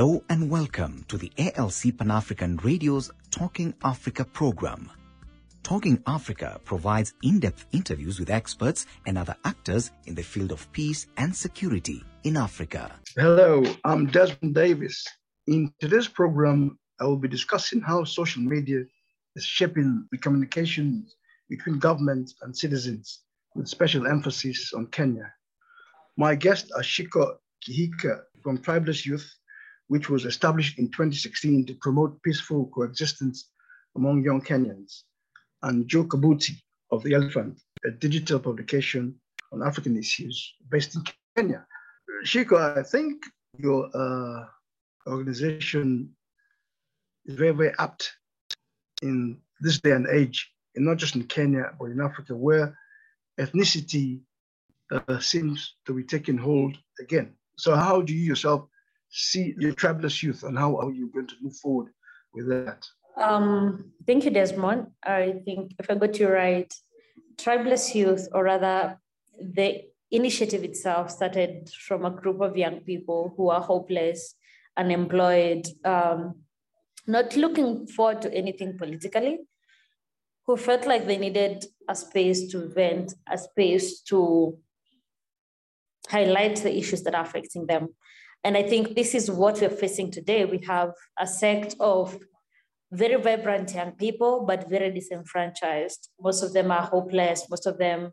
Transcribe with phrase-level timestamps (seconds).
[0.00, 4.90] Hello and welcome to the ALC Pan African Radio's Talking Africa program.
[5.62, 10.72] Talking Africa provides in depth interviews with experts and other actors in the field of
[10.72, 12.90] peace and security in Africa.
[13.14, 15.06] Hello, I'm Desmond Davis.
[15.46, 18.84] In today's program, I will be discussing how social media
[19.36, 21.14] is shaping the communications
[21.50, 23.20] between government and citizens,
[23.54, 25.30] with special emphasis on Kenya.
[26.16, 29.30] My guests are Shiko Kihika from Tribeless Youth,
[29.90, 33.50] which was established in 2016 to promote peaceful coexistence
[33.96, 35.02] among young Kenyans,
[35.64, 36.54] and Joe Kabuti
[36.92, 39.16] of The Elephant, a digital publication
[39.52, 41.02] on African issues based in
[41.36, 41.66] Kenya.
[42.24, 43.24] Shiko, I think
[43.58, 44.44] your uh,
[45.08, 46.14] organization
[47.26, 48.12] is very, very apt
[49.02, 52.78] in this day and age, and not just in Kenya, but in Africa, where
[53.40, 54.20] ethnicity
[54.92, 57.32] uh, seems to be taking hold again.
[57.56, 58.69] So, how do you yourself
[59.10, 61.88] see your tribeless youth, and how are you going to move forward
[62.32, 62.86] with that?
[63.16, 64.88] Um, thank you, Desmond.
[65.02, 66.72] I think if I got you right,
[67.36, 68.98] tribeless youth, or rather,
[69.38, 74.34] the initiative itself started from a group of young people who are hopeless,
[74.76, 76.36] unemployed, um,
[77.06, 79.38] not looking forward to anything politically,
[80.46, 84.56] who felt like they needed a space to vent, a space to
[86.08, 87.88] highlight the issues that are affecting them.
[88.44, 90.44] And I think this is what we're facing today.
[90.44, 92.18] We have a sect of
[92.92, 96.08] very vibrant young people, but very disenfranchised.
[96.20, 97.48] Most of them are hopeless.
[97.48, 98.12] Most of them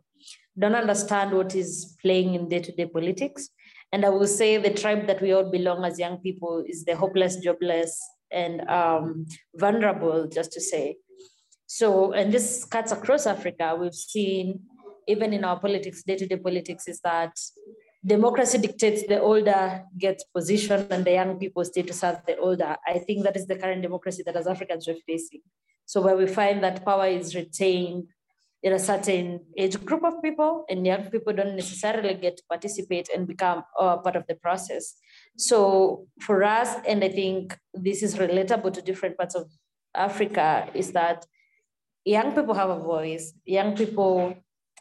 [0.58, 3.48] don't understand what is playing in day to day politics.
[3.92, 6.94] And I will say the tribe that we all belong as young people is the
[6.94, 7.98] hopeless, jobless,
[8.30, 9.26] and um,
[9.56, 10.96] vulnerable, just to say.
[11.66, 13.76] So, and this cuts across Africa.
[13.78, 14.60] We've seen,
[15.06, 17.32] even in our politics, day to day politics, is that
[18.08, 22.76] democracy dictates the older gets position and the young people stay to serve the older.
[22.86, 25.42] I think that is the current democracy that as Africans we're facing.
[25.86, 28.08] So where we find that power is retained
[28.62, 33.08] in a certain age group of people and young people don't necessarily get to participate
[33.14, 34.94] and become uh, part of the process.
[35.36, 39.50] So for us, and I think this is relatable to different parts of
[39.94, 41.24] Africa, is that
[42.04, 43.32] young people have a voice.
[43.44, 44.34] Young people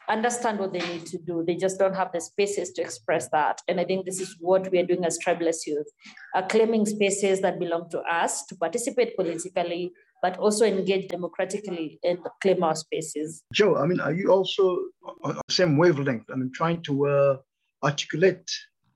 [0.09, 1.43] understand what they need to do.
[1.45, 3.61] They just don't have the spaces to express that.
[3.67, 5.87] And I think this is what we are doing as tribeless youth,
[6.35, 12.19] uh, claiming spaces that belong to us to participate politically, but also engage democratically and
[12.41, 13.43] claim our spaces.
[13.53, 14.79] Joe, I mean, are you also
[15.23, 16.25] on the same wavelength?
[16.31, 17.37] I mean, trying to uh,
[17.83, 18.49] articulate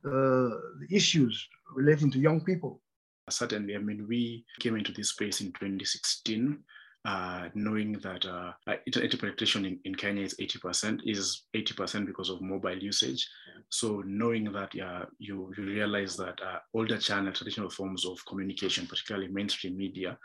[0.06, 2.82] uh, the issues relating to young people?
[3.30, 3.76] Certainly.
[3.76, 6.60] I mean, we came into this space in 2016
[7.04, 8.54] uh, knowing that uh,
[8.86, 13.28] internet penetration in, in Kenya is 80%, is 80% because of mobile usage.
[13.70, 18.86] So knowing that yeah, you, you realize that uh, older channel, traditional forms of communication,
[18.86, 20.18] particularly mainstream media,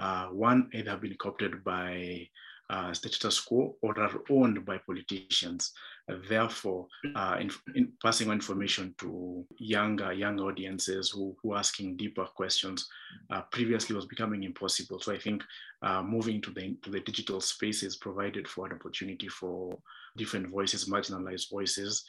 [0.00, 2.28] uh, one either have been co-opted by
[2.70, 5.72] uh, status quo or are owned by politicians.
[6.10, 11.58] Uh, therefore, uh, in, in, passing on information to younger young audiences who, who are
[11.58, 12.88] asking deeper questions
[13.30, 15.00] uh, previously was becoming impossible.
[15.00, 15.42] So I think
[15.82, 19.78] uh, moving to the to the digital spaces provided for an opportunity for
[20.16, 22.04] different voices, marginalized voices,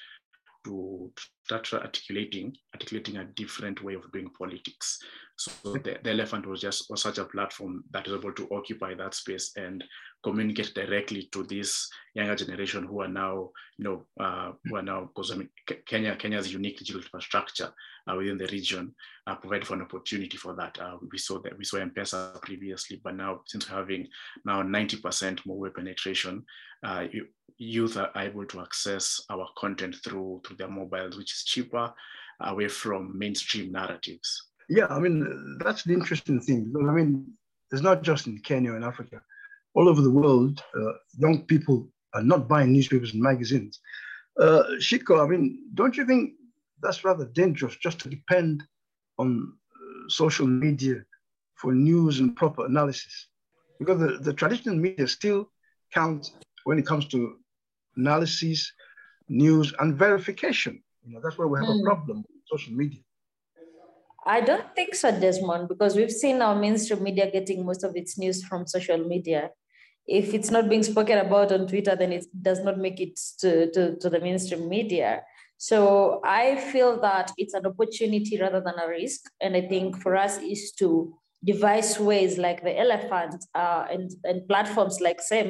[0.65, 1.11] to
[1.45, 4.99] start articulating articulating a different way of doing politics.
[5.37, 8.93] So the, the elephant was just was such a platform that was able to occupy
[8.95, 9.83] that space and
[10.23, 15.05] communicate directly to this younger generation who are now, you know, uh, who are now
[15.05, 15.49] because I mean
[15.85, 17.71] Kenya Kenya's unique digital infrastructure
[18.09, 18.93] uh, within the region
[19.27, 20.77] uh, provide for an opportunity for that.
[20.79, 24.07] Uh, we saw that we saw M-Pesa previously, but now since we're having
[24.45, 26.43] now 90% more web penetration,
[26.83, 27.05] uh,
[27.57, 31.93] youth are able to access our content through through their mobiles, which is cheaper,
[32.41, 34.49] away from mainstream narratives.
[34.67, 36.73] Yeah, I mean that's the interesting thing.
[36.77, 37.25] I mean,
[37.71, 39.21] it's not just in Kenya and Africa.
[39.75, 43.79] All over the world, uh, young people are not buying newspapers and magazines.
[44.39, 46.33] Uh, Shiko, I mean, don't you think
[46.81, 48.63] that's rather dangerous just to depend
[49.17, 51.03] on uh, social media
[51.55, 53.27] for news and proper analysis?
[53.79, 55.51] Because the, the traditional media still
[55.93, 56.31] count
[56.63, 57.37] when it comes to
[57.95, 58.71] analysis,
[59.27, 60.81] news, and verification.
[61.05, 61.81] You know, that's where we have mm.
[61.81, 63.01] a problem with social media.
[64.29, 68.15] I don't think so, Desmond, because we've seen our mainstream media getting most of its
[68.15, 69.49] news from social media.
[70.05, 73.71] If it's not being spoken about on Twitter, then it does not make it to,
[73.71, 75.23] to, to the mainstream media.
[75.57, 79.21] So I feel that it's an opportunity rather than a risk.
[79.41, 81.11] And I think for us is to
[81.43, 85.47] devise ways like the elephant uh, and, and platforms like SEM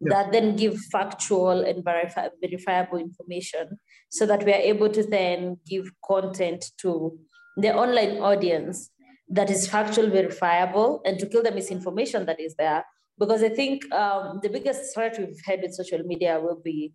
[0.00, 0.08] yeah.
[0.08, 3.78] that then give factual and verifi- verifiable information
[4.08, 7.16] so that we are able to then give content to
[7.56, 8.90] the online audience
[9.28, 12.84] that is factual, verifiable, and to kill the misinformation that is there.
[13.18, 16.92] Because I think um, the biggest threat we've had with social media will be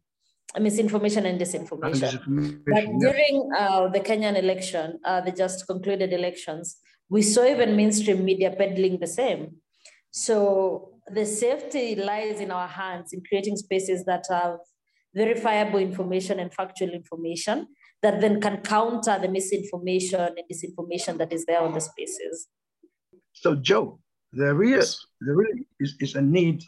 [0.59, 2.25] misinformation and disinformation.
[2.25, 2.97] And but yeah.
[2.99, 6.77] during uh, the Kenyan election, uh, the just concluded elections,
[7.09, 9.55] we saw even mainstream media peddling the same.
[10.11, 14.57] So the safety lies in our hands in creating spaces that have
[15.15, 17.67] verifiable information and factual information
[18.01, 22.47] that then can counter the misinformation and disinformation that is there on the spaces.
[23.33, 23.99] So, Joe,
[24.33, 26.63] there is really, there really is, is a need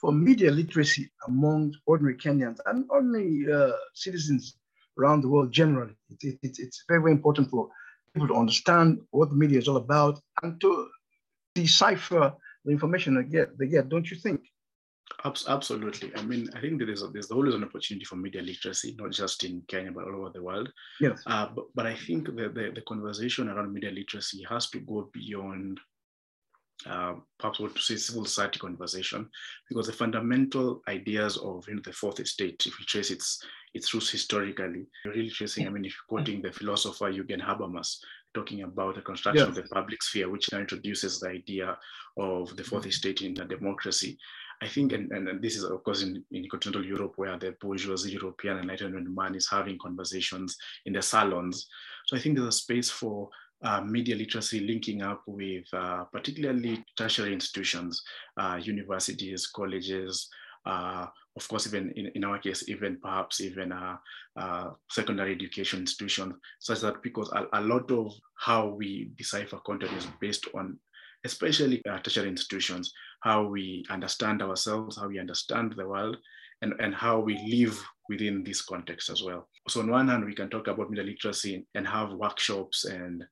[0.00, 4.56] for media literacy among ordinary Kenyans and ordinary uh, citizens
[4.98, 5.94] around the world generally.
[6.10, 7.68] It, it, it's very, very important for
[8.14, 10.88] people to understand what the media is all about and to
[11.54, 12.32] decipher
[12.64, 14.40] the information they get, they get don't you think?
[15.24, 16.12] Absolutely.
[16.16, 19.42] I mean, I think there's, a, there's always an opportunity for media literacy, not just
[19.42, 20.70] in Kenya, but all over the world.
[21.00, 21.22] Yes.
[21.26, 25.10] Uh, but, but I think the, the, the conversation around media literacy has to go
[25.12, 25.80] beyond
[26.86, 29.28] uh, perhaps what to say civil society conversation,
[29.68, 33.42] because the fundamental ideas of you know, the fourth estate, if we trace its
[33.74, 37.98] its roots historically, really tracing, I mean, if you're quoting the philosopher Jürgen Habermas,
[38.32, 41.76] talking about the construction of the public sphere, which now introduces the idea
[42.16, 44.16] of the fourth estate in a democracy.
[44.60, 48.12] I think, and, and this is of course in, in continental Europe where the bourgeoisie
[48.12, 50.56] European enlightenment man is having conversations
[50.86, 51.68] in the salons.
[52.06, 53.28] So I think there's a space for
[53.62, 58.02] uh, media literacy linking up with uh, particularly tertiary institutions,
[58.36, 60.28] uh, universities, colleges,
[60.66, 61.06] uh,
[61.36, 63.96] of course, even in, in our case, even perhaps even uh,
[64.36, 69.92] uh, secondary education institutions, such that because a, a, lot of how we decipher content
[69.96, 70.78] is based on,
[71.24, 76.16] especially tertiary institutions, how we understand ourselves, how we understand the world,
[76.62, 79.48] and, and how we live within this context as well.
[79.68, 83.24] So on one hand, we can talk about media literacy and have workshops and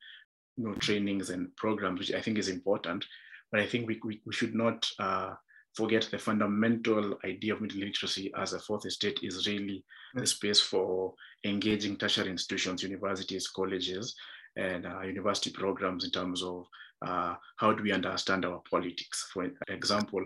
[0.57, 3.05] you know, trainings and programs, which I think is important.
[3.51, 5.35] But I think we, we, we should not uh,
[5.75, 9.85] forget the fundamental idea of media literacy as a fourth estate is really
[10.15, 14.15] the space for engaging tertiary institutions, universities, colleges,
[14.57, 16.67] and uh, university programs in terms of
[17.05, 19.29] uh, how do we understand our politics.
[19.33, 20.25] For example,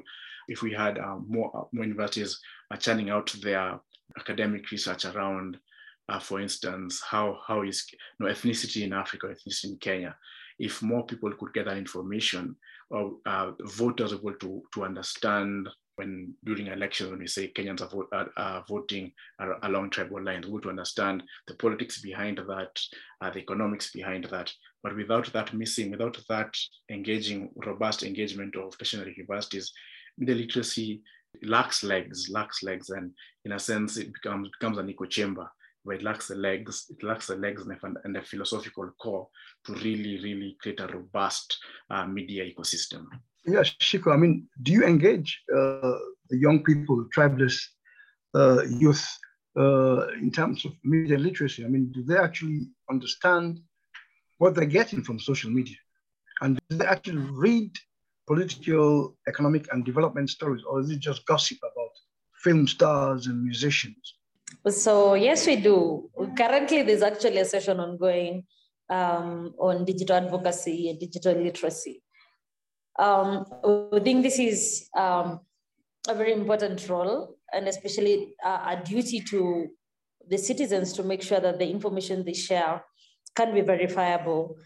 [0.49, 2.40] if we had uh, more, uh, more universities
[2.78, 3.81] churning out their
[4.19, 5.58] academic research around
[6.11, 10.17] uh, for instance, how, how is you know, ethnicity in Africa, ethnicity in Kenya,
[10.58, 12.56] if more people could get that information,
[12.90, 17.88] or uh, voters able to, to understand when during elections, when we say Kenyans are,
[17.88, 19.12] vote, are, are voting
[19.62, 22.81] along tribal lines, we to understand the politics behind that,
[23.20, 24.52] uh, the economics behind that.
[24.82, 26.55] But without that missing, without that
[26.91, 29.73] engaging, robust engagement of tertiary universities,
[30.17, 31.03] media literacy
[31.43, 33.12] lacks legs, lacks legs, and
[33.44, 35.49] in a sense, it becomes becomes an echo chamber
[35.82, 37.67] where it lacks the legs, it lacks the legs
[38.05, 39.29] and the philosophical core
[39.65, 41.56] to really, really create a robust
[41.91, 43.06] uh, media ecosystem.
[43.47, 45.94] Yeah, Shiko, I mean, do you engage uh,
[46.31, 47.59] young people, tribeless
[48.35, 49.06] uh, youth,
[49.59, 51.65] uh, in terms of media literacy?
[51.65, 53.61] I mean, do they actually understand
[54.40, 55.76] what they're getting from social media?
[56.41, 57.72] And do they actually read
[58.26, 61.93] political, economic, and development stories, or is it just gossip about
[62.43, 64.05] film stars and musicians?
[64.69, 66.08] So yes, we do.
[66.36, 68.44] Currently, there's actually a session ongoing
[68.88, 72.03] um, on digital advocacy and digital literacy.
[72.98, 73.44] Um,
[73.94, 75.41] I think this is um,
[76.08, 79.69] a very important role, and especially uh, a duty to
[80.31, 82.82] the citizens to make sure that the information they share
[83.37, 84.56] can be verifiable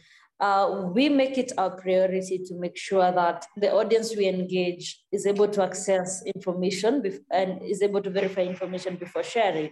[0.40, 5.26] uh, we make it our priority to make sure that the audience we engage is
[5.26, 9.70] able to access information and is able to verify information before sharing.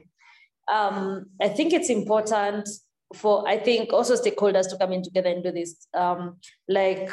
[0.73, 2.69] Um, I think it's important
[3.15, 5.87] for, I think, also stakeholders to come in together and do this.
[5.93, 6.37] Um,
[6.69, 7.11] like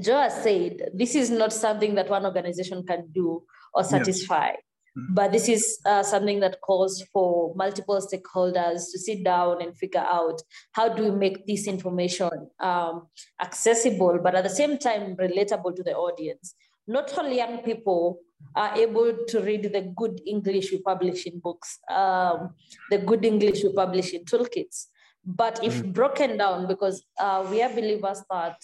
[0.00, 4.48] Joe said, this is not something that one organization can do or satisfy.
[4.48, 4.56] Yes.
[4.96, 5.14] Mm-hmm.
[5.14, 10.04] But this is uh, something that calls for multiple stakeholders to sit down and figure
[10.06, 12.30] out how do we make this information
[12.60, 13.06] um,
[13.40, 16.54] accessible, but at the same time relatable to the audience.
[16.86, 18.18] Not only young people
[18.54, 22.54] are able to read the good English we publish in books, um,
[22.90, 24.88] the good English we publish in toolkits,
[25.24, 25.92] but if mm.
[25.92, 28.56] broken down, because uh, we are believers that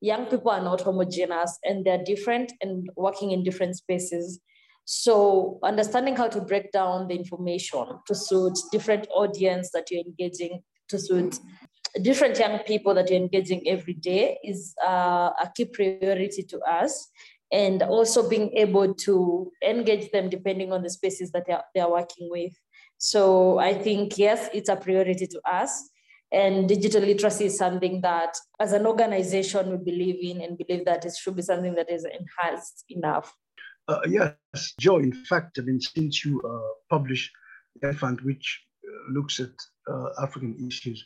[0.00, 4.40] young people are not homogeneous and they're different and working in different spaces
[4.92, 10.62] so understanding how to break down the information to suit different audience that you're engaging,
[10.88, 11.38] to suit
[12.02, 17.08] different young people that you're engaging every day is uh, a key priority to us.
[17.52, 21.80] And also being able to engage them depending on the spaces that they are, they
[21.80, 22.52] are working with.
[22.98, 25.88] So I think, yes, it's a priority to us.
[26.32, 31.04] And digital literacy is something that, as an organization, we believe in and believe that
[31.04, 33.32] it should be something that is enhanced enough.
[33.90, 34.98] Uh, yes, Joe.
[34.98, 37.32] In fact, I mean, since you uh, published
[37.96, 38.46] fund which
[38.84, 39.54] uh, looks at
[39.90, 41.04] uh, African issues,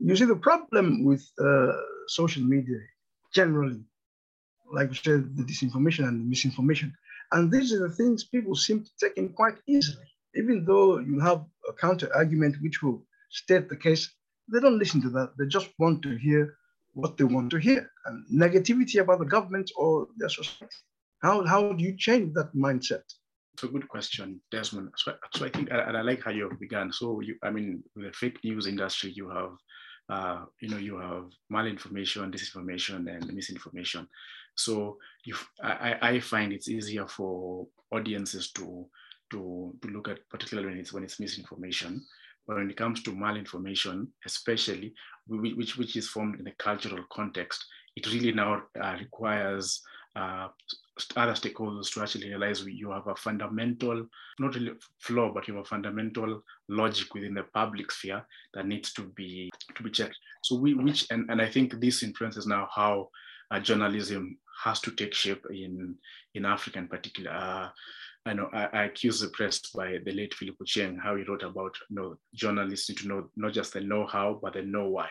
[0.00, 1.72] you see the problem with uh,
[2.08, 2.78] social media
[3.34, 3.80] generally,
[4.72, 6.94] like you said, the disinformation and the misinformation.
[7.32, 10.06] And these are the things people seem to take in quite easily.
[10.34, 14.10] Even though you have a counter argument which will state the case,
[14.50, 15.32] they don't listen to that.
[15.38, 16.56] They just want to hear
[16.94, 20.76] what they want to hear and negativity about the government or their society.
[21.22, 23.02] How, how do you change that mindset?
[23.54, 24.90] It's a good question, Desmond.
[24.96, 26.92] So, so I think, and I like how you began.
[26.92, 29.52] So, you, I mean, the fake news industry, you have,
[30.08, 34.08] uh, you know, you have malinformation, disinformation, and misinformation.
[34.56, 38.86] So, you, I, I find it's easier for audiences to
[39.30, 42.04] to to look at, particularly when it's when it's misinformation.
[42.46, 44.94] But when it comes to malinformation, especially
[45.28, 47.64] which which is formed in a cultural context,
[47.96, 49.82] it really now uh, requires
[50.16, 50.48] uh,
[51.16, 54.06] other stakeholders to actually realize you have a fundamental,
[54.38, 58.92] not really flaw, but you have a fundamental logic within the public sphere that needs
[58.92, 60.16] to be to be checked.
[60.42, 63.08] So we, which, and, and I think this influences now how
[63.50, 65.94] uh, journalism has to take shape in
[66.34, 67.30] in Africa in particular.
[67.30, 67.68] Uh,
[68.24, 71.42] I know I, I accuse the press by the late Philip Ochieng, how he wrote
[71.42, 75.08] about you know journalists need to know not just the know-how, but the know-why.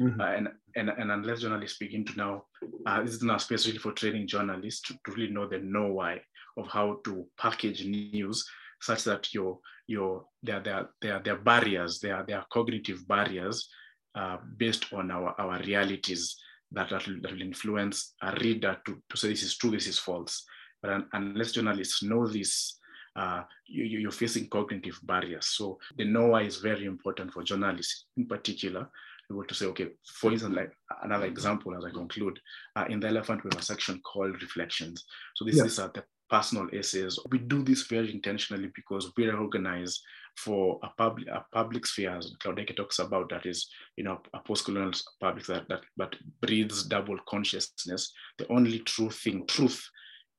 [0.00, 0.20] Mm-hmm.
[0.20, 2.44] Uh, and, and, and unless journalists begin to now,
[2.86, 5.92] uh, this is now space really for training journalists to, to really know the know
[5.92, 6.20] why
[6.56, 8.44] of how to package news
[8.80, 13.68] such that your your there there there there are barriers there there are cognitive barriers
[14.14, 16.36] uh, based on our our realities
[16.72, 19.86] that, that, will, that will influence a reader to, to say this is true this
[19.86, 20.44] is false.
[20.80, 22.78] But un, unless journalists know this
[23.14, 25.46] uh, you, you're facing cognitive barriers.
[25.48, 28.88] So the know why is very important for journalists in particular
[29.32, 30.72] able to say, okay, for instance, like
[31.02, 32.38] another example as I conclude,
[32.76, 35.04] uh, in the elephant we have a section called reflections.
[35.36, 35.64] So this yeah.
[35.64, 37.18] is uh, the personal essays.
[37.30, 40.00] We do this very intentionally because we are organized
[40.36, 44.40] for a public a public sphere, as Claudette talks about, that is, you know, a
[44.40, 48.12] post-colonial public that, that that breeds double consciousness.
[48.38, 49.86] The only true thing, truth,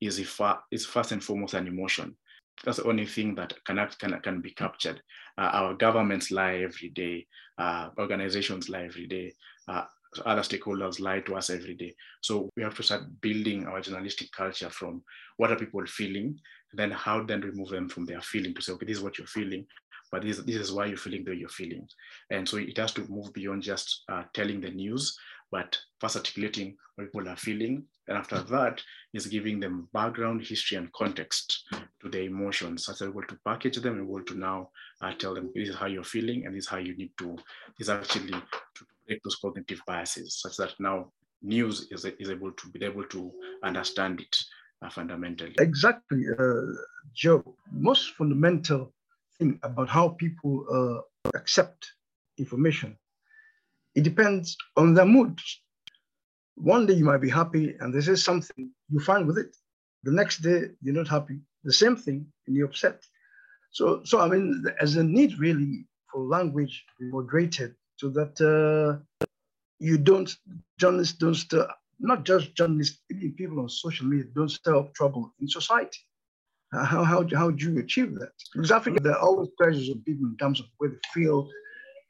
[0.02, 2.16] is if is first and foremost an emotion
[2.64, 5.02] that's the only thing that can, can, can be captured.
[5.38, 7.25] Uh, our governments lie every day,
[7.58, 9.34] uh, organizations lie every day,
[9.68, 9.84] uh,
[10.25, 11.96] other stakeholders lie to us every day.
[12.22, 15.04] So we have to start building our journalistic culture from
[15.38, 16.40] what are people feeling,
[16.74, 19.28] then how then remove them from their feeling to say, okay, this is what you're
[19.28, 19.66] feeling,
[20.12, 21.88] but this, this is why you're feeling the way you're feeling.
[22.30, 25.18] And so it has to move beyond just uh, telling the news,
[25.52, 27.86] but first articulating what people are feeling.
[28.08, 28.82] And after that
[29.14, 31.64] is giving them background, history, and context
[32.02, 34.70] to their emotions, such that we're able to package them and able to now
[35.02, 37.38] uh, tell them this is how you're feeling and this is how you need to,
[37.80, 42.70] is actually to break those cognitive biases, such that now news is, is able to
[42.70, 43.32] be able to
[43.64, 44.36] understand it
[44.82, 45.56] uh, fundamentally.
[45.60, 46.62] Exactly, uh,
[47.14, 47.56] Joe.
[47.72, 48.94] Most fundamental
[49.38, 50.66] thing about how people
[51.26, 51.90] uh, accept
[52.38, 52.98] information
[53.96, 55.40] it depends on their mood.
[56.56, 59.56] One day you might be happy and this is something, you're fine with it.
[60.04, 63.04] The next day you're not happy, the same thing, and you're upset.
[63.72, 68.40] So, so I mean, as a need really for language to be moderated so that
[68.42, 69.26] uh,
[69.80, 70.36] you don't,
[70.78, 71.68] journalists don't, uh,
[72.00, 76.00] not just journalists, even people on social media don't stir up trouble in society.
[76.72, 78.32] How, how, how do you achieve that?
[78.54, 81.48] Because Africa, there are always pressures on people in terms of where they feel,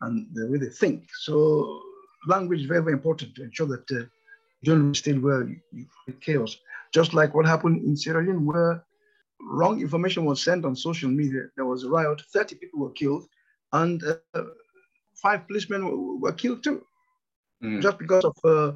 [0.02, 1.06] and the way they think.
[1.20, 1.82] So
[2.28, 4.06] language is very, very important to ensure that uh,
[4.64, 6.58] don't still where you create chaos.
[6.94, 8.86] Just like what happened in Sierra Leone, where
[9.42, 11.44] wrong information was sent on social media.
[11.56, 13.26] There was a riot, 30 people were killed,
[13.72, 14.02] and
[14.34, 14.44] uh,
[15.22, 16.86] five policemen were killed too,
[17.64, 17.82] mm.
[17.82, 18.72] just because of uh,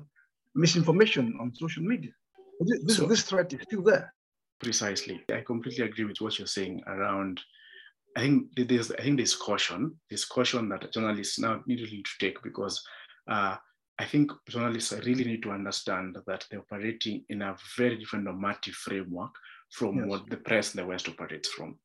[0.55, 2.11] misinformation on social media.
[2.59, 4.13] This, so, this threat is still there.
[4.59, 5.23] Precisely.
[5.31, 7.39] I completely agree with what you're saying around
[8.17, 12.41] I think there's I think there's caution, there's caution that journalists now need to take
[12.41, 12.83] because
[13.29, 13.57] uh,
[13.99, 18.75] I think journalists really need to understand that they're operating in a very different normative
[18.75, 19.31] framework
[19.71, 20.07] from yes.
[20.07, 21.77] what the press in the West operates from.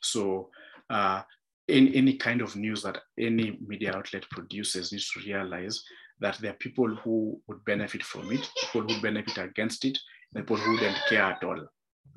[0.00, 0.50] So
[0.88, 1.22] uh,
[1.68, 5.82] in any kind of news that any media outlet produces needs to realize
[6.20, 9.98] that there are people who would benefit from it, people who benefit against it,
[10.34, 11.58] and people who don't care at all.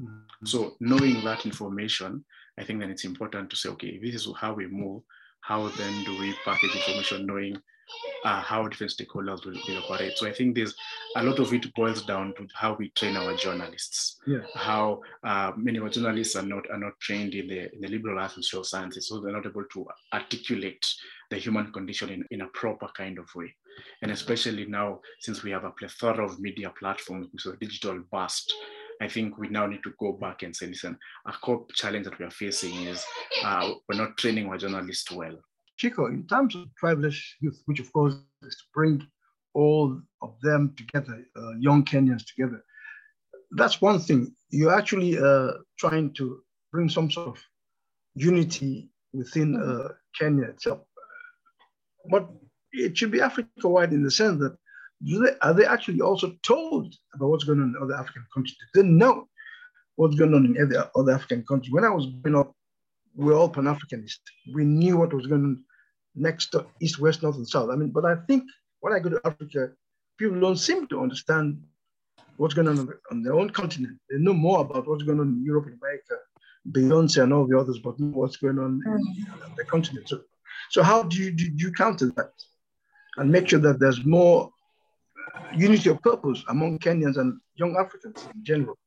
[0.02, 0.46] Mm-hmm.
[0.46, 2.24] So knowing that information
[2.58, 5.04] I think then it's important to say, okay, this is how we move.
[5.42, 7.58] How then do we package information, knowing
[8.24, 10.18] uh, how different stakeholders will, will, operate?
[10.18, 10.76] So I think there's
[11.16, 14.20] a lot of it boils down to how we train our journalists.
[14.28, 14.42] Yeah.
[14.56, 17.88] How uh, many of our journalists are not are not trained in the in the
[17.88, 20.86] liberal arts and social sciences, so they're not able to articulate
[21.30, 23.56] the human condition in, in a proper kind of way.
[24.02, 28.54] And especially now, since we have a plethora of media platforms, so digital burst,
[29.02, 32.20] I think we now need to go back and say, listen, a core challenge that
[32.20, 33.04] we are facing is
[33.44, 35.38] uh, we're not training our journalists well.
[35.82, 39.08] Shiko, in terms of tribeless youth, which of course is to bring
[39.54, 42.64] all of them together, uh, young Kenyans together,
[43.52, 44.34] that's one thing.
[44.50, 47.44] You're actually uh, trying to bring some sort of
[48.16, 50.80] unity within uh, Kenya itself.
[52.10, 52.30] But
[52.72, 54.56] it should be Africa-wide in the sense that
[55.02, 58.56] they, are they actually also told about what's going on in other African countries?
[58.74, 59.28] They know
[59.96, 61.72] what's going on in other, African countries.
[61.72, 62.54] When I was growing up,
[63.16, 64.20] we we're all Pan-Africanist.
[64.54, 65.64] We knew what was going on
[66.16, 67.70] next to east, west, north, and south.
[67.70, 68.44] I mean, but I think
[68.80, 69.72] when I go to Africa,
[70.18, 71.62] people don't seem to understand
[72.38, 74.00] what's going on on their own continent.
[74.10, 76.16] They know more about what's going on in Europe and America,
[76.70, 79.56] Beyonce and all the others, but what's going on in mm.
[79.56, 80.10] the continent.
[80.10, 80.22] So,
[80.70, 82.32] so how do you, do you counter that
[83.18, 84.52] and make sure that there's more
[85.56, 88.78] unity of purpose among Kenyans and young Africans in general?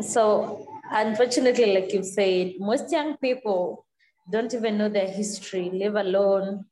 [0.00, 3.86] So, unfortunately, like you said, most young people
[4.30, 6.64] don't even know their history, live alone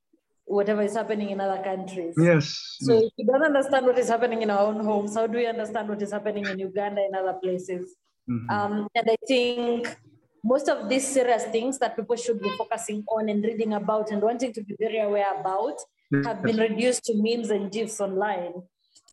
[0.51, 2.15] whatever is happening in other countries.
[2.19, 2.77] Yes.
[2.81, 5.47] So if you don't understand what is happening in our own homes, how do we
[5.47, 7.95] understand what is happening in Uganda and other places?
[8.29, 8.51] Mm-hmm.
[8.51, 9.97] Um, and I think
[10.43, 14.21] most of these serious things that people should be focusing on and reading about and
[14.21, 15.79] wanting to be very aware about
[16.11, 16.27] yes.
[16.27, 18.55] have been reduced to memes and gifs online.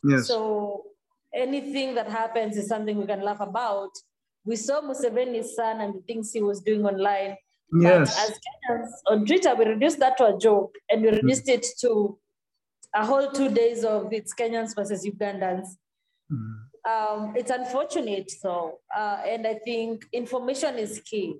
[0.02, 0.26] Yes.
[0.26, 0.84] So
[1.32, 3.90] anything that happens is something we can laugh about.
[4.44, 7.36] We saw Museveni's son and the things he was doing online.
[7.72, 8.14] Yes.
[8.14, 11.54] But as Kenyans on Twitter, we reduced that to a joke and we reduced mm.
[11.54, 12.18] it to
[12.94, 15.66] a whole two days of it's Kenyans versus Ugandans.
[16.32, 16.54] Mm.
[16.88, 21.34] Um, it's unfortunate, so, uh, and I think information is key.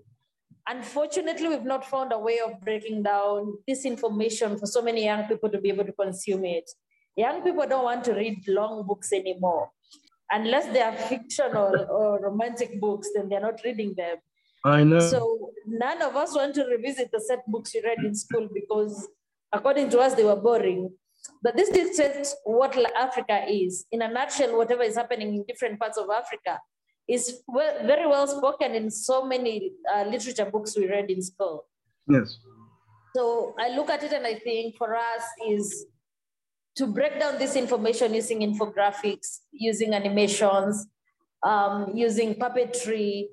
[0.69, 5.25] Unfortunately, we've not found a way of breaking down this information for so many young
[5.25, 6.71] people to be able to consume it.
[7.17, 9.71] Young people don't want to read long books anymore.
[10.31, 14.19] Unless they are fictional or romantic books, then they're not reading them.
[14.64, 15.01] I know.
[15.01, 19.09] So none of us want to revisit the set books we read in school because,
[19.53, 20.90] according to us, they were boring.
[21.42, 23.87] But this dictates what Africa is.
[23.92, 26.61] In a nutshell, whatever is happening in different parts of Africa
[27.09, 31.66] is well, very well spoken in so many uh, literature books we read in school.
[32.09, 32.38] Yes.
[33.16, 35.87] So I look at it and I think for us is
[36.77, 40.87] to break down this information using infographics, using animations,
[41.42, 43.29] um, using puppetry,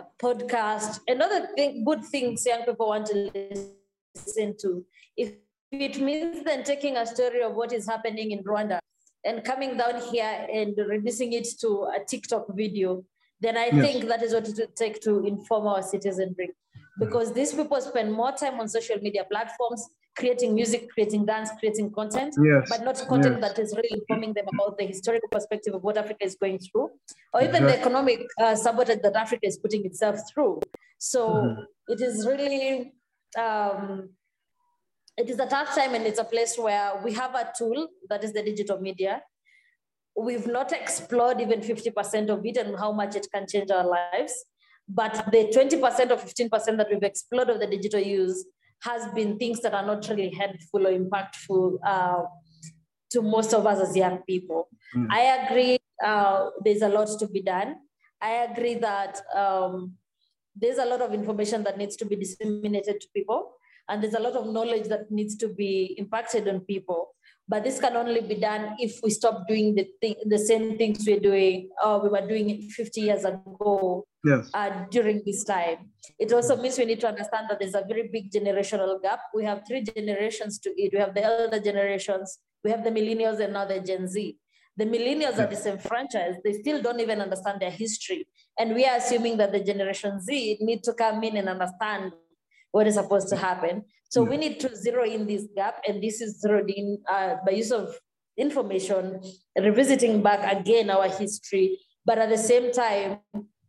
[0.00, 3.30] a podcast, another thing, good things young people want to
[4.16, 4.84] listen to.
[5.16, 5.34] If
[5.70, 8.78] it means then taking a story of what is happening in Rwanda
[9.24, 13.04] and coming down here and reducing it to a TikTok video,
[13.40, 13.84] then I yes.
[13.84, 16.48] think that is what it would take to inform our citizenry.
[16.48, 17.06] Mm.
[17.06, 21.92] Because these people spend more time on social media platforms creating music, creating dance, creating
[21.92, 22.68] content, yes.
[22.68, 23.48] but not content yes.
[23.48, 26.90] that is really informing them about the historical perspective of what Africa is going through,
[27.32, 30.60] or even the economic uh, sabotage that Africa is putting itself through.
[30.98, 31.62] So mm-hmm.
[31.88, 32.92] it is really,
[33.38, 34.10] um,
[35.16, 38.24] it is a tough time, and it's a place where we have a tool that
[38.24, 39.22] is the digital media.
[40.16, 44.34] We've not explored even 50% of it and how much it can change our lives.
[44.88, 48.44] But the 20% or 15% that we've explored of the digital use
[48.82, 52.22] has been things that are not really helpful or impactful uh,
[53.10, 54.68] to most of us as young people.
[54.96, 55.06] Mm.
[55.10, 57.76] I agree uh, there's a lot to be done.
[58.20, 59.94] I agree that um,
[60.54, 63.52] there's a lot of information that needs to be disseminated to people,
[63.88, 67.14] and there's a lot of knowledge that needs to be impacted on people.
[67.50, 71.04] But this can only be done if we stop doing the thing, the same things
[71.04, 74.48] we're doing, or we were doing 50 years ago yes.
[74.54, 75.90] uh, during this time.
[76.16, 79.18] It also means we need to understand that there's a very big generational gap.
[79.34, 80.92] We have three generations to it.
[80.92, 84.38] We have the elder generations, we have the millennials, and now the Gen Z.
[84.76, 86.38] The millennials are disenfranchised.
[86.44, 88.28] They still don't even understand their history.
[88.60, 92.12] And we are assuming that the Generation Z need to come in and understand
[92.70, 93.82] what is supposed to happen.
[94.10, 97.52] So we need to zero in this gap, and this is zeroed in uh, by
[97.52, 97.94] use of
[98.36, 99.20] information,
[99.56, 103.20] revisiting back again our history, but at the same time,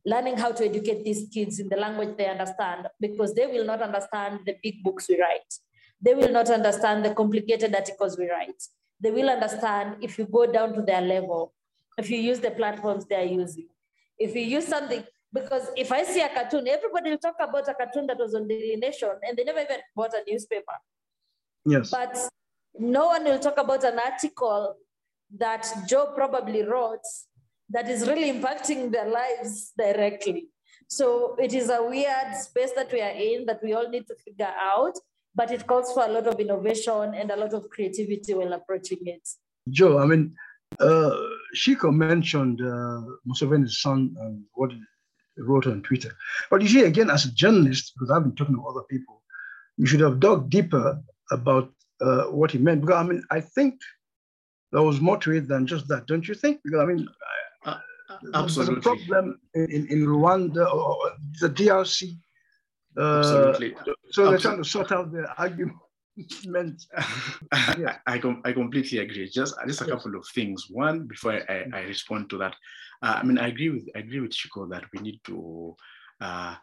[0.03, 3.83] learning how to educate these kids in the language they understand, because they will not
[3.83, 5.53] understand the big books we write.
[6.01, 8.63] They will not understand the complicated articles we write.
[8.99, 11.53] They will understand if you go down to their level,
[11.99, 13.67] if you use the platforms they're using.
[14.17, 17.73] If you use something, because if I see a cartoon, everybody will talk about a
[17.73, 20.73] cartoon that was on Daily Nation and they never even bought a newspaper.
[21.65, 21.91] Yes.
[21.91, 22.17] But
[22.77, 24.75] no one will talk about an article
[25.37, 27.05] that Joe probably wrote
[27.69, 30.49] that is really impacting their lives directly.
[30.87, 34.15] So it is a weird space that we are in that we all need to
[34.15, 34.97] figure out.
[35.35, 38.99] but it calls for a lot of innovation and a lot of creativity while approaching
[39.05, 39.27] it.
[39.69, 40.35] Joe, I mean,
[40.79, 41.15] uh,
[41.55, 44.71] Shiko mentioned uh, Museveni's son and what
[45.37, 46.15] wrote on Twitter.
[46.49, 49.21] But you see, again, as a journalist, because I've been talking to other people,
[49.77, 52.81] you should have dug deeper about uh, what he meant.
[52.81, 53.79] Because I mean, I think
[54.71, 56.61] there was more to it than just that, don't you think?
[56.63, 57.07] Because I mean,
[57.65, 57.77] uh,
[58.33, 58.75] absolutely.
[58.75, 60.97] There's a problem in, in Rwanda or
[61.39, 62.17] the DRC.
[62.97, 63.75] Uh, absolutely.
[64.11, 65.77] So they're trying to sort out the argument.
[67.77, 67.97] yeah.
[68.05, 69.29] I, I, I, completely agree.
[69.29, 69.93] Just just a yes.
[69.93, 70.67] couple of things.
[70.69, 72.53] One, before I, I respond to that,
[73.01, 75.75] uh, I mean, I agree with I agree with Shiko that we need to.
[76.19, 76.55] Uh,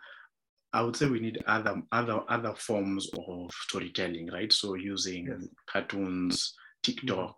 [0.72, 4.53] I would say we need other other other forms of storytelling, right?
[4.53, 5.48] So using yes.
[5.70, 7.35] cartoons, TikTok,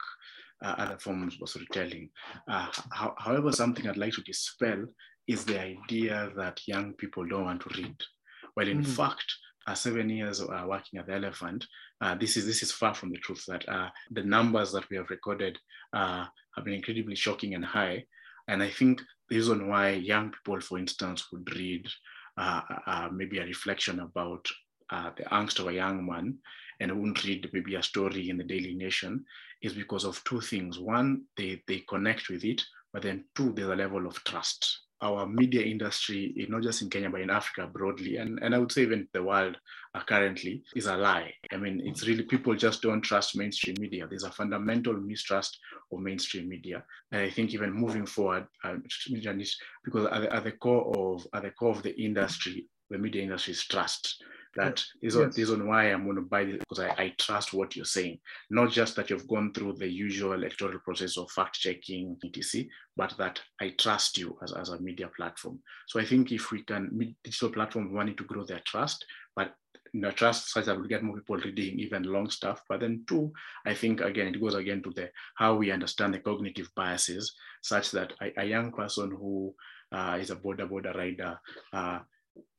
[0.64, 2.10] uh, other forms of storytelling.
[2.48, 4.84] Uh, ho- however, something I'd like to dispel
[5.26, 7.96] is the idea that young people don't want to read.
[8.56, 8.92] Well, in mm-hmm.
[8.92, 9.32] fact,
[9.66, 11.64] uh, seven years uh, working at the Elephant,
[12.00, 13.44] uh, this is this is far from the truth.
[13.46, 15.58] That uh, the numbers that we have recorded
[15.92, 18.04] uh, have been incredibly shocking and high.
[18.50, 21.86] And I think the reason why young people, for instance, would read
[22.36, 24.44] uh, uh, uh maybe a reflection about
[24.90, 26.36] uh, the angst of a young man
[26.80, 29.24] and wouldn't read maybe a story in the Daily Nation
[29.62, 30.80] is because of two things.
[30.80, 32.60] One, they, they connect with it,
[32.92, 34.80] but then two, there's a level of trust.
[35.02, 38.70] Our media industry, not just in Kenya, but in Africa broadly, and, and I would
[38.70, 39.56] say even the world
[39.94, 41.32] uh, currently, is a lie.
[41.52, 44.06] I mean, it's really people just don't trust mainstream media.
[44.06, 45.58] There's a fundamental mistrust
[45.92, 46.84] of mainstream media.
[47.12, 48.74] And I think even moving forward, uh,
[49.84, 53.22] because at the, at the core of at the core of the industry, the media
[53.22, 54.22] industry is trust
[54.56, 55.38] that is yes.
[55.38, 58.18] reason why I'm going to buy this because I, I, trust what you're saying.
[58.50, 63.14] Not just that you've gone through the usual electoral process of fact checking, etc., but
[63.18, 65.60] that I trust you as, as a media platform.
[65.86, 69.04] So I think if we can, digital platforms wanting to grow their trust,
[69.36, 69.54] but
[69.92, 72.62] you know, trust such that we get more people reading even long stuff.
[72.68, 73.32] But then two,
[73.66, 77.90] I think again, it goes again to the how we understand the cognitive biases, such
[77.92, 79.54] that a, a young person who
[79.92, 81.38] uh, is a boda boda rider
[81.72, 82.00] uh,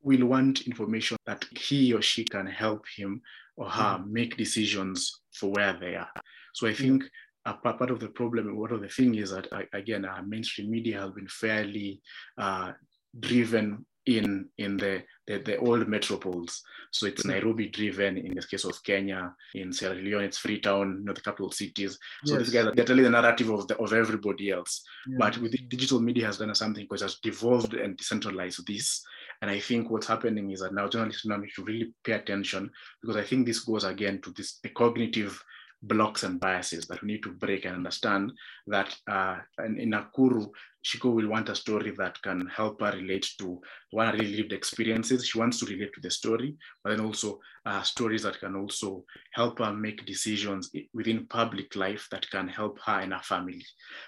[0.03, 3.21] will want information that he or she can help him
[3.57, 4.13] or her mm-hmm.
[4.13, 6.11] make decisions for where they are.
[6.53, 7.03] So I think
[7.45, 10.99] a part of the problem, one of the thing is that again, our mainstream media
[11.01, 12.01] has been fairly
[12.37, 12.71] uh,
[13.19, 16.59] driven in in the, the, the old metropoles.
[16.91, 17.31] So it's mm-hmm.
[17.31, 19.33] Nairobi driven in the case of Kenya.
[19.55, 21.97] In Sierra Leone, it's Freetown, you know, the capital cities.
[22.25, 22.45] So yes.
[22.45, 24.83] these guys they're telling the narrative of the, of everybody else.
[25.07, 25.17] Yeah.
[25.19, 29.03] But with the digital media has done something because has devolved and decentralized this.
[29.41, 32.69] And I think what's happening is that now journalists now need to really pay attention
[33.01, 35.43] because I think this goes again to this the cognitive
[35.83, 38.31] blocks and biases that we need to break and understand
[38.67, 40.49] that uh, in, Nakuru,
[40.85, 45.25] Shiko will want a story that can help her relate to one really lived experiences.
[45.27, 49.03] She wants to relate to the story, but then also uh, stories that can also
[49.33, 53.63] help her make decisions within public life that can help her and her family.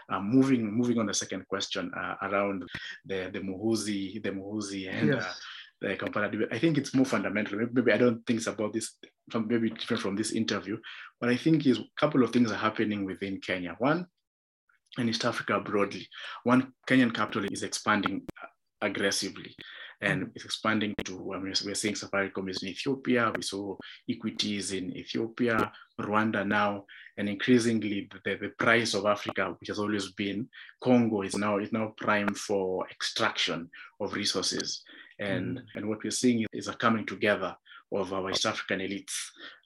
[0.10, 2.64] Uh, moving moving on the second question uh, around
[3.06, 5.40] the the Muhoozi, the Muhoozi and yes.
[5.84, 6.48] The comparative.
[6.50, 7.60] I think it's more fundamental.
[7.74, 8.96] Maybe I don't think it's about this,
[9.34, 10.78] maybe different from this interview,
[11.20, 13.76] but I think is a couple of things are happening within Kenya.
[13.80, 14.08] One,
[14.98, 16.08] in East Africa broadly,
[16.46, 18.26] one Kenyan capital is expanding
[18.82, 19.54] aggressively
[20.04, 20.32] and mm.
[20.36, 23.76] it's expanding to, I mean, we're seeing Safaricom is in Ethiopia, we saw
[24.10, 26.86] equities in Ethiopia, Rwanda now,
[27.18, 30.48] and increasingly the, the price of Africa, which has always been,
[30.82, 33.70] Congo is now, is now prime for extraction
[34.00, 34.84] of resources.
[35.20, 35.62] And, mm.
[35.76, 37.56] and what we're seeing is a coming together
[37.94, 39.14] of our East African elites,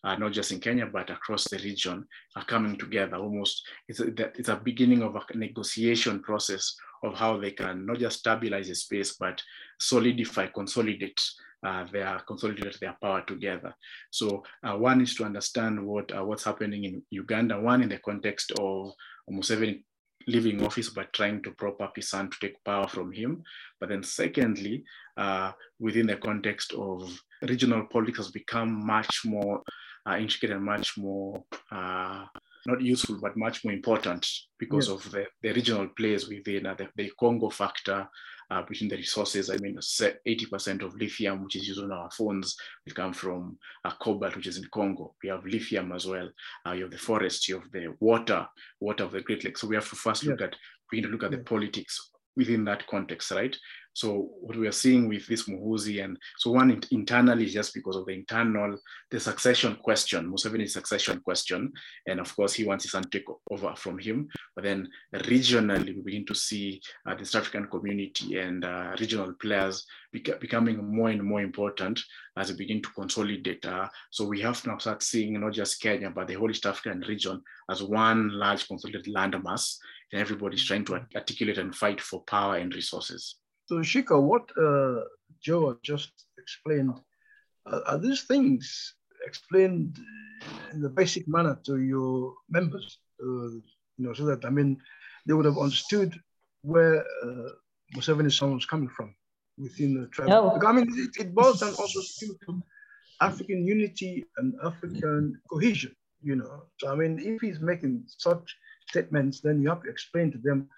[0.04, 2.06] uh, not just in Kenya, but across the region,
[2.36, 3.64] are coming together almost.
[3.88, 4.08] It's a,
[4.38, 8.76] it's a beginning of a negotiation process of how they can not just stabilize the
[8.76, 9.42] space, but
[9.80, 11.22] solidify, consolidate
[11.66, 13.74] uh, their consolidate their power together.
[14.12, 17.60] So uh, one is to understand what uh, what's happening in Uganda.
[17.60, 18.94] One in the context of
[19.30, 19.84] Museveni
[20.28, 23.44] leaving office but trying to prop up his son to take power from him.
[23.80, 24.84] But then secondly,
[25.16, 29.62] uh, within the context of regional politics has become much more
[30.08, 32.26] uh, intricate and much more uh,
[32.66, 34.28] not useful, but much more important
[34.60, 38.08] because of the, the regional plays within uh, the, the, Congo factor
[38.50, 39.50] uh, between the resources.
[39.50, 42.56] I mean, 80% of lithium, which is used on our phones,
[42.86, 45.16] will come from uh, cobalt, which is in Congo.
[45.24, 46.30] We have lithium as well.
[46.66, 48.48] Uh, you have the forest, you have the water,
[48.80, 49.62] water of the Great Lakes.
[49.62, 50.56] So we have to first look at,
[50.92, 53.56] we need to look at the politics within that context, right?
[53.98, 57.96] So what we are seeing with this Muhoozi, and so one internally is just because
[57.96, 58.78] of the internal,
[59.10, 61.74] the succession question, Museveni's succession question,
[62.06, 64.28] and of course he wants his son to take over from him.
[64.54, 69.34] But then regionally, we begin to see uh, the South African community and uh, regional
[69.42, 69.84] players
[70.16, 72.00] beca- becoming more and more important
[72.38, 73.66] as we begin to consolidate.
[73.66, 77.00] Uh, so we have now start seeing not just Kenya, but the whole East African
[77.08, 79.78] region as one large consolidated landmass,
[80.12, 83.38] and everybody's trying to articulate and fight for power and resources.
[83.68, 85.04] So, Shiko, what uh,
[85.42, 86.94] Joe just explained,
[87.66, 89.98] uh, are these things explained
[90.72, 93.00] in the basic manner to your members?
[93.22, 93.60] Uh,
[93.98, 94.80] you know, so that I mean,
[95.26, 96.16] they would have understood
[96.62, 97.50] where uh,
[97.94, 99.14] Museveni's son was coming from
[99.58, 100.30] within the tribe.
[100.30, 100.60] No.
[100.66, 102.00] I mean, it, it boils down also
[102.46, 102.64] to
[103.20, 105.94] African unity and African cohesion.
[106.22, 108.56] You know, so I mean, if he's making such
[108.90, 110.70] statements, then you have to explain to them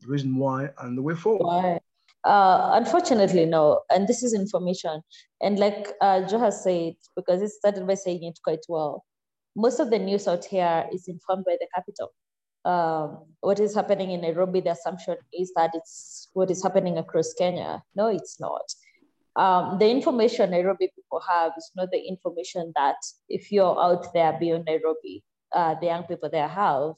[0.00, 1.46] the reason why and the way forward.
[1.46, 1.80] Why?
[2.24, 3.80] Uh, unfortunately, no.
[3.90, 5.02] And this is information.
[5.40, 9.04] And like uh, Joe has said, because he started by saying it quite well,
[9.56, 12.12] most of the news out here is informed by the capital.
[12.64, 17.34] Um, what is happening in Nairobi, the assumption is that it's what is happening across
[17.34, 17.82] Kenya.
[17.96, 18.62] No, it's not.
[19.34, 22.96] Um, the information Nairobi people have is not the information that
[23.28, 26.92] if you're out there beyond Nairobi, uh, the young people there have.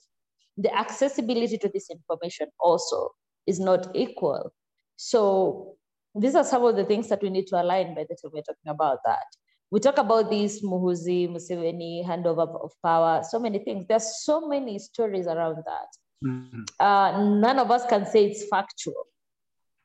[0.57, 3.11] The accessibility to this information also
[3.47, 4.53] is not equal.
[4.97, 5.77] So
[6.15, 8.43] these are some of the things that we need to align by the time we're
[8.43, 9.27] talking about that.
[9.71, 13.87] We talk about this Muhoozi, Museveni, handover of power, so many things.
[13.89, 16.29] There's so many stories around that.
[16.29, 16.63] Mm-hmm.
[16.79, 19.07] Uh, none of us can say it's factual.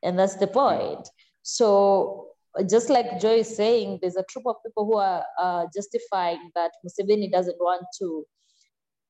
[0.03, 1.09] And that's the point.
[1.41, 2.27] So
[2.69, 6.71] just like Joy is saying, there's a troop of people who are uh, justifying that
[6.85, 8.25] Museveni doesn't want to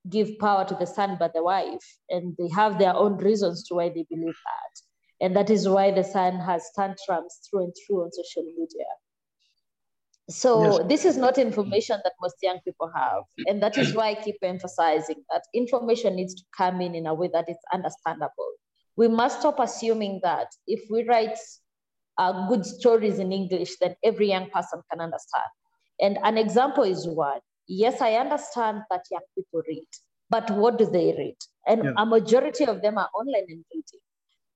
[0.08, 1.98] give power to the son but the wife.
[2.08, 4.89] And they have their own reasons to why they believe that.
[5.20, 8.86] And that is why the son has tantrums through and through on social media.
[10.30, 10.88] So Yes.
[10.88, 13.24] this is not information that most young people have.
[13.46, 17.14] And that is why I keep emphasizing that information needs to come in in a
[17.14, 18.52] way that is understandable.
[18.96, 21.38] We must stop assuming that if we write
[22.18, 25.50] uh, good stories in English, then every young person can understand.
[26.00, 27.40] And an example is one.
[27.66, 29.86] Yes, I understand that young people read,
[30.28, 31.36] but what do they read?
[31.66, 31.92] And Yeah.
[31.96, 34.00] a majority of them are online and reading.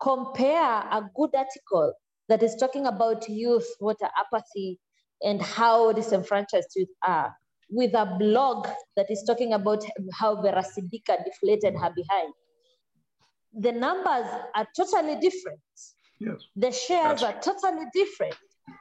[0.00, 1.94] Compare a good article
[2.28, 4.80] that is talking about youth, water apathy,
[5.22, 7.34] and how disenfranchised youth are
[7.70, 12.32] with a blog that is talking about how Vera Sidika deflated her behind.
[13.54, 15.60] The numbers are totally different
[16.20, 16.46] Yes.
[16.56, 18.36] the shares That's are totally different.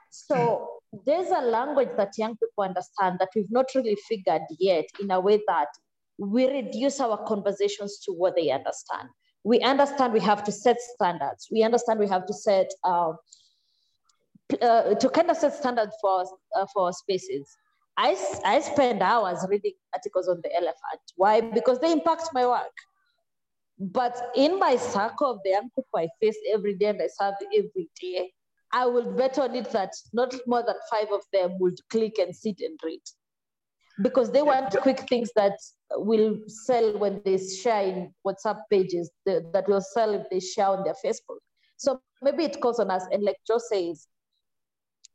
[0.10, 0.67] So
[1.06, 5.19] there's a language that young people understand that we've not really figured yet in a
[5.19, 5.67] way that
[6.17, 9.10] we reduce our conversations to what they understand.
[9.43, 11.47] We understand we have to set standards.
[11.51, 13.13] We understand we have to set uh,
[14.62, 16.25] uh, to kind of set standards for
[16.56, 17.47] uh, for our spaces.
[17.97, 18.15] I
[18.62, 21.01] spend hours reading articles on the elephant.
[21.15, 21.41] Why?
[21.41, 22.73] Because they impact my work.
[23.79, 27.36] But in my circle of the young people I face every day and I serve
[27.53, 28.32] every day,
[28.71, 32.36] I would bet on it that not more than five of them would click and
[32.36, 33.01] sit and read.
[34.01, 35.58] Because they want quick things that
[35.95, 40.67] will sell when they share in WhatsApp pages, that that will sell if they share
[40.67, 41.39] on their Facebook.
[41.77, 43.03] So maybe it calls on us.
[43.12, 44.08] And like Joe says,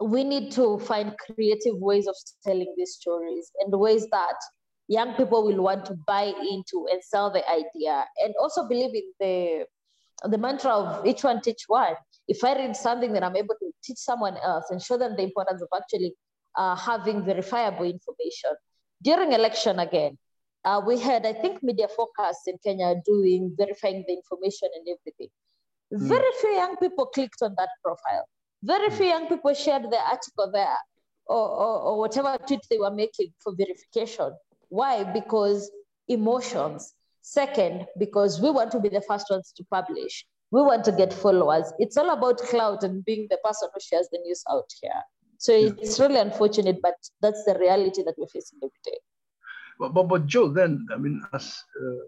[0.01, 2.14] we need to find creative ways of
[2.45, 4.37] telling these stories and ways that
[4.87, 9.12] young people will want to buy into and sell the idea and also believe in
[9.21, 9.64] the
[10.25, 11.95] the mantra of each one teach one
[12.27, 15.23] if i read something then i'm able to teach someone else and show them the
[15.23, 16.12] importance of actually
[16.57, 18.51] uh, having verifiable information
[19.03, 20.19] during election again
[20.64, 25.31] uh, we had i think media focus in kenya doing verifying the information and everything
[25.92, 26.09] hmm.
[26.09, 28.27] very few young people clicked on that profile
[28.62, 29.14] very few hmm.
[29.14, 30.81] young people shared the article there
[31.27, 34.33] or, or, or whatever tweet they were making for verification
[34.68, 35.05] why?
[35.05, 35.71] Because
[36.09, 36.94] emotions.
[37.23, 40.25] Second, because we want to be the first ones to publish.
[40.51, 41.73] We want to get followers.
[41.79, 45.03] It's all about clout and being the person who shares the news out here.
[45.38, 45.79] So hmm.
[45.79, 48.99] it's really unfortunate, but that's the reality that we're facing every day.
[49.79, 52.05] But, but, but Joe, then, I mean, as uh,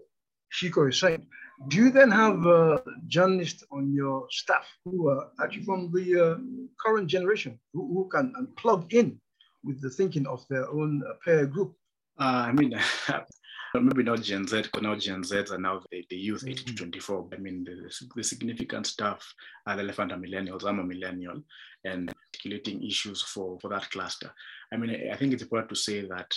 [0.53, 1.25] Shiko is saying,
[1.67, 6.37] do you then have uh, journalists on your staff who are actually from the uh,
[6.83, 9.19] current generation who, who can plug in
[9.63, 11.75] with the thinking of their own uh, peer group?
[12.19, 12.77] Uh, I mean,
[13.75, 16.75] maybe not Gen Z, because now Gen Zs are now the, the youth 18 to
[16.75, 17.29] 24.
[17.33, 19.33] I mean, the, the significant stuff
[19.67, 20.65] are the elephant are millennials.
[20.65, 21.41] I'm a millennial
[21.85, 24.31] and articulating issues for, for that cluster.
[24.73, 26.33] I mean, I think it's important to say that,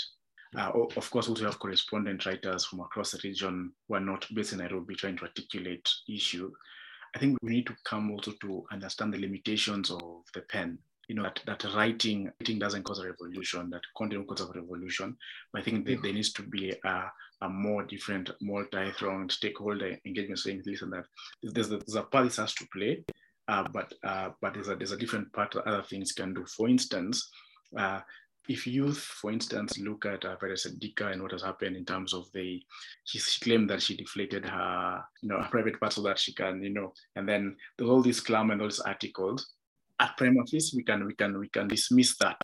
[0.57, 4.53] uh, of course, also have correspondent writers from across the region who are not based
[4.53, 6.51] in Nairobi trying to articulate issue.
[7.14, 10.79] I think we need to come also to understand the limitations of the pen.
[11.09, 15.17] You know, that, that writing, writing doesn't cause a revolution, that content causes a revolution.
[15.53, 17.05] But I think there needs to be a,
[17.43, 21.05] a more different, multi-throned stakeholder engagement saying, listen, that
[21.43, 23.05] there's a, there's a part this has to play,
[23.49, 26.45] uh, but uh, but there's a, there's a different part that other things can do.
[26.47, 27.29] For instance,
[27.77, 28.01] uh,
[28.48, 32.30] if youth, for instance, look at uh, Sidika and what has happened in terms of
[32.33, 32.62] the,
[33.04, 36.35] she, she, claimed that she deflated her, you know, her private parts so that she
[36.35, 39.54] can, you know, and then all this clam and all these articles.
[40.00, 42.40] At prima facie, we can we can we can dismiss that,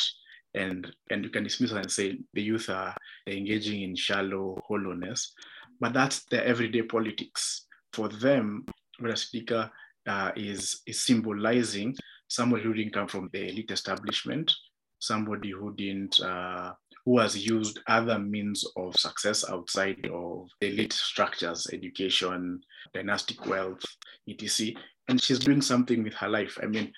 [0.55, 2.95] and and you can dismiss and say the youth are
[3.27, 5.35] engaging in shallow hollowness,
[5.81, 7.67] but that's the everyday politics.
[7.93, 8.67] For them,
[9.01, 9.69] Vera Sidika
[10.07, 11.97] uh, is is symbolizing
[12.29, 14.55] someone who didn't come from the elite establishment
[15.01, 16.73] somebody who didn't uh,
[17.05, 22.61] who has used other means of success outside of elite structures education
[22.95, 23.83] dynastic wealth
[24.29, 24.75] etc.
[25.09, 26.57] And she's doing something with her life.
[26.63, 26.93] I mean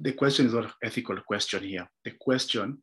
[0.00, 1.86] the question is not an ethical question here.
[2.04, 2.78] The question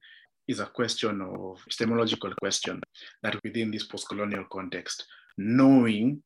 [0.48, 2.82] is a question of epistemological question
[3.24, 5.06] that within this post-colonial context
[5.38, 6.22] knowing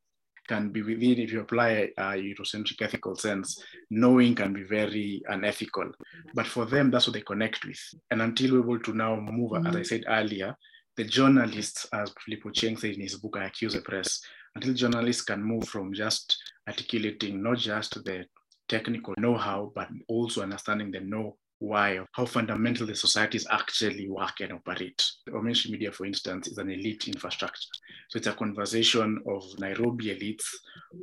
[0.47, 5.91] can be within, if you apply a Eurocentric ethical sense, knowing can be very unethical.
[6.33, 7.79] But for them, that's what they connect with.
[8.11, 9.67] And until we're able to now move, mm-hmm.
[9.67, 10.55] as I said earlier,
[10.95, 14.21] the journalists, as Philip Ochieng said in his book, I Accuse the Press,
[14.55, 18.25] until journalists can move from just articulating not just the
[18.69, 24.51] technical know-how, but also understanding the know why, how fundamental the societies actually work and
[24.51, 25.01] operate.
[25.25, 27.69] The mainstream media, for instance, is an elite infrastructure.
[28.09, 30.43] So it's a conversation of Nairobi elites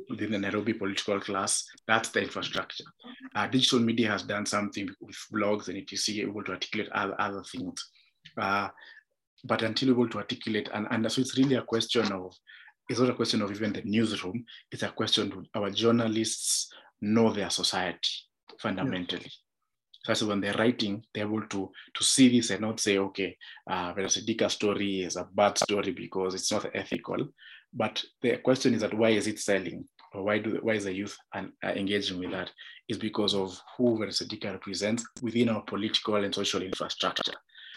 [0.07, 1.65] within the Nairobi political class.
[1.87, 2.83] That's the infrastructure.
[3.33, 6.29] Uh, digital media has done something with blogs and etc.
[6.29, 7.89] able to articulate other, other things.
[8.37, 8.67] Uh,
[9.43, 12.35] but until able to articulate, and, and so it's really a question of,
[12.87, 16.71] it's not a question of even the newsroom, it's a question of our journalists
[17.01, 18.11] know their society
[18.59, 19.31] fundamentally.
[20.03, 23.37] So when they're writing, they're able to to see this and not say, okay,
[23.69, 27.27] uh, Sidika story is a bad story because it's not ethical.
[27.73, 29.85] But the question is that why is it selling?
[30.13, 32.51] Or why do why is the youth an, uh, engaging with that?
[32.89, 37.33] Is because of who Vera Sidika represents within our political and social infrastructure.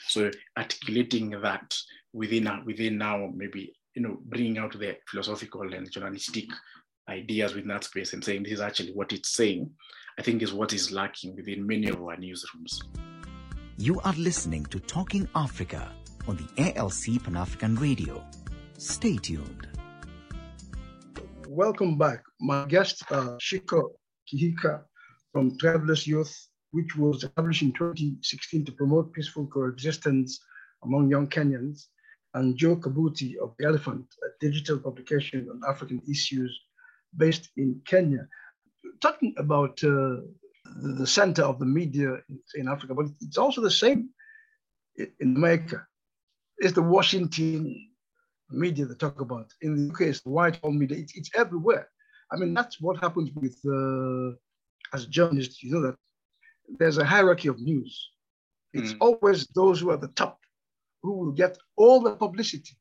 [0.09, 1.77] So articulating that
[2.13, 6.47] within within now maybe you know bringing out the philosophical and journalistic
[7.09, 9.71] ideas within that space and saying this is actually what it's saying
[10.17, 12.79] I think is what is lacking within many of our newsrooms.
[13.79, 15.93] You are listening to Talking Africa
[16.29, 18.25] on the ALC Pan African Radio.
[18.79, 19.67] Stay tuned.
[21.49, 22.23] Welcome back.
[22.41, 23.91] My guest, uh, Shiko
[24.33, 24.85] Kihika
[25.33, 26.33] from Tribeless Youth,
[26.71, 30.39] which was established in 2016 to promote peaceful coexistence
[30.85, 31.87] among young Kenyans,
[32.35, 36.57] and Joe Kabuti of The Elephant, a digital publication on African issues
[37.17, 38.29] based in Kenya
[39.01, 40.17] talking about uh,
[40.81, 42.19] the center of the media
[42.55, 44.11] in Africa, but it's also the same
[44.97, 45.87] in America.
[46.59, 47.75] It's the Washington
[48.51, 49.53] media they talk about.
[49.63, 50.99] In the UK, it's the Whitehall media.
[50.99, 51.89] It's, it's everywhere.
[52.33, 54.37] I mean, that's what happens with, uh,
[54.95, 55.97] as journalists, you know that
[56.79, 58.11] there's a hierarchy of news.
[58.73, 58.99] It's mm.
[59.01, 60.39] always those who are the top
[61.03, 62.77] who will get all the publicity.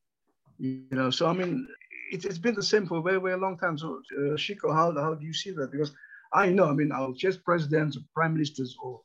[0.58, 1.68] You know, so I mean,
[2.10, 3.78] it, has been the same for a very, very long time.
[3.78, 5.70] So, uh, Shiko, how, how do you see that?
[5.70, 5.92] Because
[6.32, 9.00] I know, I mean, I'll chase presidents or prime ministers or,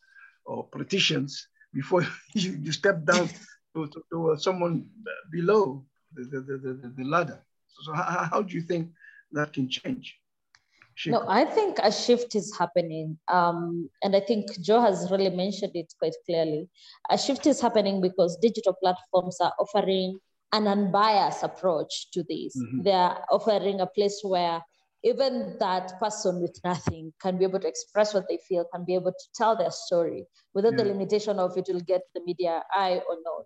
[0.45, 2.01] or politicians before
[2.33, 3.29] you, you step down
[3.75, 4.87] to, to, to uh, someone
[5.31, 7.39] below the, the, the, the ladder.
[7.67, 8.89] So, how, how, do you think
[9.31, 10.17] that can change?
[10.97, 11.11] Shiko?
[11.11, 13.17] No, I think a shift is happening.
[13.27, 16.67] Um, and I think Joe has really mentioned it quite clearly.
[17.09, 20.19] A shift is happening because digital platforms are offering
[20.51, 22.57] an unbiased approach to this.
[22.57, 22.83] Mm-hmm.
[22.83, 24.61] They're offering a place where
[25.03, 28.95] even that person with nothing can be able to express what they feel, can be
[28.95, 30.83] able to tell their story without yeah.
[30.83, 33.45] the limitation of it will get the media eye or not.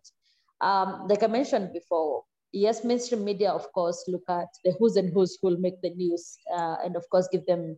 [0.62, 5.14] Um, like I mentioned before, yes, mainstream media, of course, look at the who's and
[5.14, 7.78] who's who will make the news uh, and, of course, give them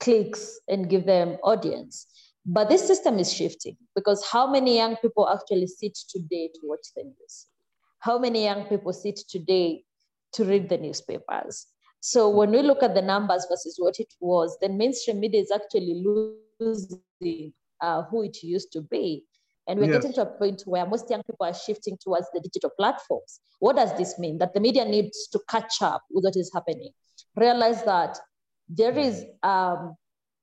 [0.00, 2.06] clicks and give them audience.
[2.46, 6.86] But this system is shifting because how many young people actually sit today to watch
[6.96, 7.46] the news?
[8.04, 9.82] How many young people sit today
[10.34, 11.66] to read the newspapers?
[12.00, 15.50] So when we look at the numbers versus what it was, then mainstream media is
[15.50, 16.04] actually
[16.60, 19.24] losing uh, who it used to be.
[19.66, 20.02] And we're yes.
[20.02, 23.40] getting to a point where most young people are shifting towards the digital platforms.
[23.60, 24.36] What does this mean?
[24.36, 26.90] That the media needs to catch up with what is happening.
[27.36, 28.18] Realize that
[28.68, 29.94] there is um,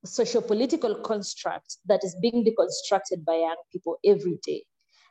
[0.03, 4.63] socio-political construct that is being deconstructed by young people every day.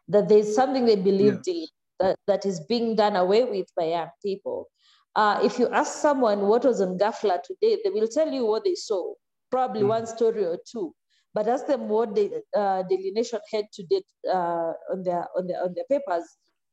[0.09, 1.57] That there's something they believed yes.
[1.57, 1.67] in
[2.01, 4.69] that, that is being done away with by young people.
[5.15, 8.65] Uh, if you ask someone what was on Ghafla today, they will tell you what
[8.65, 9.15] they saw
[9.51, 9.89] probably mm.
[9.89, 10.95] one story or two.
[11.35, 15.47] But as the more the uh, Daily Nation head to date uh, on their on
[15.47, 16.25] their on their papers,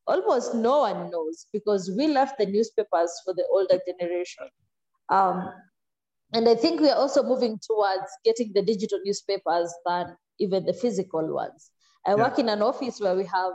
[0.08, 4.48] almost no one knows because we left the newspapers for the older generation.
[5.10, 5.50] Um,
[6.34, 10.74] and I think we are also moving towards getting the digital newspapers than even the
[10.74, 11.72] physical ones.
[12.06, 12.16] I yeah.
[12.16, 13.54] work in an office where we have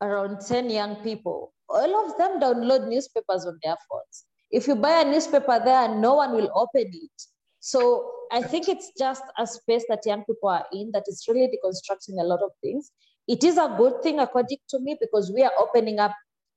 [0.00, 1.52] around 10 young people.
[1.68, 4.24] All of them download newspapers on their phones.
[4.50, 7.22] If you buy a newspaper there, no one will open it.
[7.60, 11.48] So I think it's just a space that young people are in that is really
[11.48, 12.90] deconstructing a lot of things.
[13.26, 16.14] It is a good thing, according to me, because we are opening up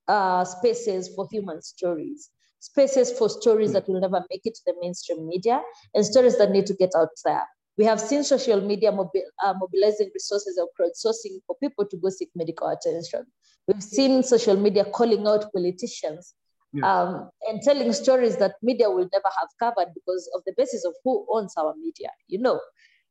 [0.07, 2.29] uh, spaces for human stories,
[2.59, 5.61] spaces for stories that will never make it to the mainstream media,
[5.93, 7.45] and stories that need to get out there.
[7.81, 12.09] We have seen social media mobi- uh, mobilizing resources or crowdsourcing for people to go
[12.09, 13.25] seek medical attention.
[13.67, 16.35] We've seen social media calling out politicians
[16.73, 16.85] yeah.
[16.85, 20.93] um, and telling stories that media will never have covered because of the basis of
[21.03, 22.09] who owns our media.
[22.27, 22.59] You know,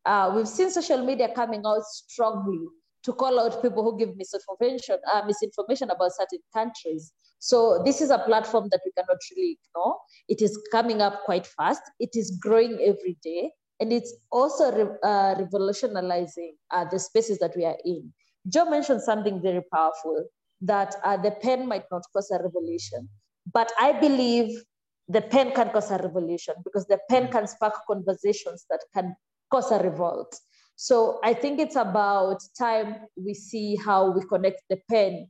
[0.06, 2.60] uh, we've seen social media coming out strongly
[3.02, 7.12] to call out people who give misinformation, uh, misinformation about certain countries.
[7.40, 9.96] So this is a platform that we cannot really ignore.
[10.28, 11.82] It is coming up quite fast.
[11.98, 13.50] It is growing every day.
[13.80, 18.12] And it's also re- uh, revolutionizing uh, the spaces that we are in.
[18.48, 20.26] Joe mentioned something very powerful
[20.62, 23.08] that uh, the pen might not cause a revolution,
[23.52, 24.62] but I believe
[25.08, 29.16] the pen can cause a revolution because the pen can spark conversations that can
[29.50, 30.38] cause a revolt.
[30.76, 35.28] So I think it's about time we see how we connect the pen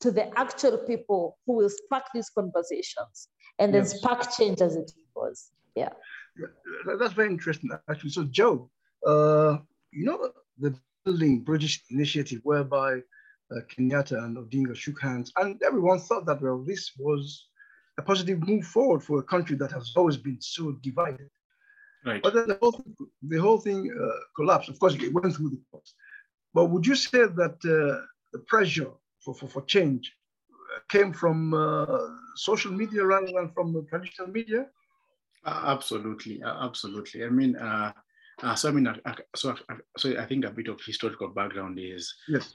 [0.00, 3.28] to the actual people who will spark these conversations
[3.58, 3.98] and then yes.
[3.98, 5.50] spark change as it was.
[5.74, 5.90] Yeah.
[6.98, 8.10] That's very interesting, actually.
[8.10, 8.70] So, Joe,
[9.06, 9.58] uh,
[9.92, 10.74] you know, the
[11.04, 13.02] Building Bridges initiative whereby
[13.50, 17.48] uh, Kenyatta and Odinga shook hands, and everyone thought that, well, this was
[17.98, 21.28] a positive move forward for a country that has always been so divided.
[22.04, 22.22] Right.
[22.22, 24.68] But then the whole thing, the whole thing uh, collapsed.
[24.68, 25.94] Of course, it went through the courts.
[26.54, 30.12] But would you say that uh, the pressure for, for, for change
[30.88, 31.86] came from uh,
[32.36, 34.66] social media rather than from the traditional media?
[35.44, 37.24] Uh, absolutely, uh, absolutely.
[37.24, 37.56] I mean,
[38.56, 38.88] so I mean,
[39.34, 39.54] so
[39.96, 42.52] so I think a bit of historical background is yes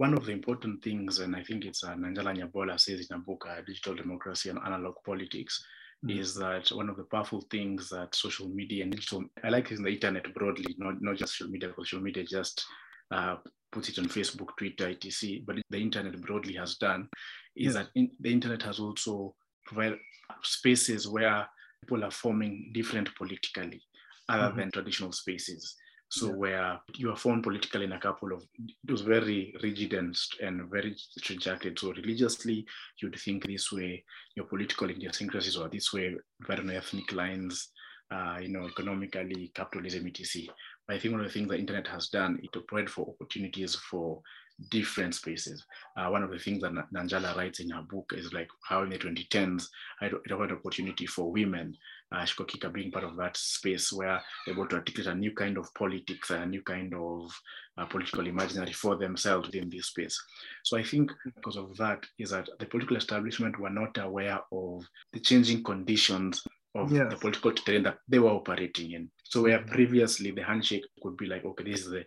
[0.00, 3.18] one of the important things, and I think it's uh, Nanjala Nyabola says in a
[3.18, 5.62] book, uh, Digital Democracy and Analog Politics,
[6.02, 6.18] mm.
[6.18, 9.84] is that one of the powerful things that social media and digital, I like using
[9.84, 12.64] the internet broadly, not, not just social media, because social media just
[13.10, 13.36] uh,
[13.72, 15.40] puts it on Facebook, Twitter, etc.
[15.46, 17.06] But the internet broadly has done
[17.54, 19.34] is that in, the internet has also
[19.66, 19.98] provided
[20.42, 21.46] spaces where
[21.80, 23.80] people are forming different politically
[24.28, 24.58] other mm-hmm.
[24.58, 25.76] than traditional spaces.
[26.12, 26.32] So yeah.
[26.32, 30.68] where you are formed politically in a couple of it was very rigid and and
[30.68, 31.78] very straightjacketed.
[31.78, 32.66] So religiously,
[33.00, 34.04] you'd think this way.
[34.34, 37.70] Your political idiosyncrasies are this way, very ethnic lines.
[38.12, 40.52] Uh, you know, economically, capitalism, etc.
[40.84, 43.06] But I think one of the things the internet has done it to provide for
[43.08, 44.20] opportunities for
[44.68, 45.64] different spaces.
[45.96, 48.90] Uh, one of the things that Nanjala writes in her book is like how in
[48.90, 49.66] the 2010s,
[50.02, 51.76] it offered opportunity for women
[52.12, 55.32] uh, Shiko Kihika being part of that space where they're able to articulate a new
[55.32, 57.30] kind of politics and a new kind of
[57.78, 60.20] uh, political imaginary for themselves within this space.
[60.64, 64.84] So I think because of that is that the political establishment were not aware of
[65.12, 66.42] the changing conditions
[66.74, 67.10] of yes.
[67.10, 69.10] the political terrain that they were operating in.
[69.24, 69.72] So where mm-hmm.
[69.72, 72.04] previously the handshake could be like, okay, this is the,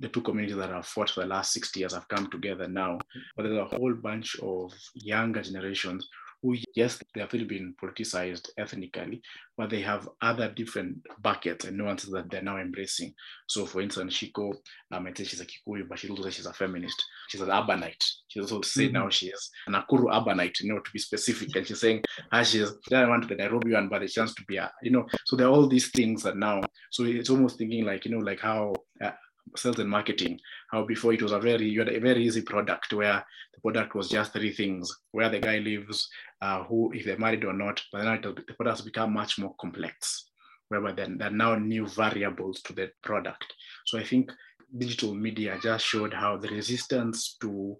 [0.00, 2.92] the two communities that have fought for the last 60 years have come together now.
[2.94, 3.18] Mm-hmm.
[3.36, 6.08] But there's a whole bunch of younger generations
[6.46, 9.20] who, yes, they have still been politicized ethnically,
[9.56, 13.12] but they have other different buckets and nuances that they're now embracing.
[13.48, 14.52] So, for instance, Shiko
[14.92, 17.02] um, might say she's a Kikuyu, but she also says she's a feminist.
[17.28, 18.04] She's an urbanite.
[18.28, 18.94] She's also say mm-hmm.
[18.94, 21.54] now she is an Nakuru urbanite, you know, to be specific.
[21.56, 24.56] And she's saying, ah, she's, I want the Nairobi one, but the chance to be
[24.56, 26.60] a, you know, so there are all these things that now,
[26.92, 28.72] so it's almost thinking like, you know, like how
[29.02, 29.10] uh,
[29.56, 30.40] sales and marketing,
[30.70, 33.24] how before it was a very you had a very easy product where
[33.54, 36.08] the product was just three things: where the guy lives,
[36.40, 37.80] uh, who if they're married or not.
[37.92, 40.30] But now the products become much more complex,
[40.68, 43.52] whereby then there are now new variables to the product.
[43.86, 44.32] So I think
[44.76, 47.76] digital media just showed how the resistance to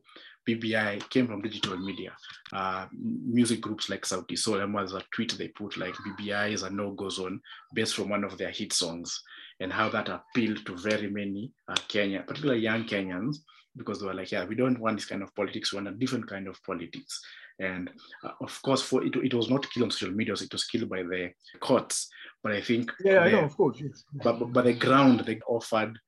[0.49, 2.13] BBI came from digital media.
[2.53, 6.63] Uh, music groups like Sauti Sol, and was a tweet they put like BBI is
[6.63, 7.41] a no-go zone
[7.75, 9.23] based from one of their hit songs
[9.61, 13.39] and how that appealed to very many uh, Kenya, particularly young Kenyans,
[13.77, 15.93] because they were like, yeah, we don't want this kind of politics, we want a
[15.93, 17.21] different kind of politics.
[17.59, 17.91] And
[18.23, 20.89] uh, of course, for it, it was not killed on social media, it was killed
[20.89, 21.31] by the
[21.61, 22.09] courts.
[22.43, 24.05] But I think, yeah, the, I know, of course, yes.
[24.13, 25.99] But, but, the ground they offered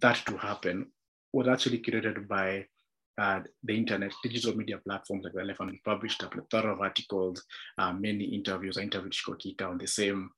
[0.00, 0.90] that to happen
[1.32, 2.66] was actually created by
[3.16, 7.44] uh, the internet, digital media platforms like the Elephant published a plethora of articles,
[7.78, 8.78] uh, many interviews.
[8.78, 10.30] I interviewed Shiko Kihika on the same,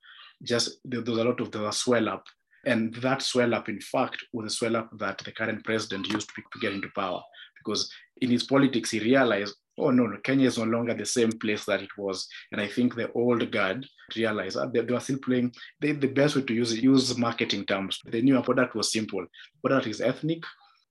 [0.43, 2.25] just there, there was a lot of the swell up
[2.67, 6.29] And that swell up, in fact, was a swell up that the current president used
[6.29, 7.23] to, get into power
[7.65, 7.91] because
[8.21, 11.65] in his politics, he realized, oh no, no, Kenya is no longer the same place
[11.65, 12.27] that it was.
[12.53, 13.87] And I think the old guard
[14.17, 17.17] realized that they, they were still playing, they, the best way to use it, use
[17.17, 17.99] marketing terms.
[18.07, 19.25] They knew product was simple.
[19.65, 20.43] Product is ethnic,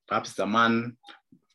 [0.08, 0.96] perhaps a man,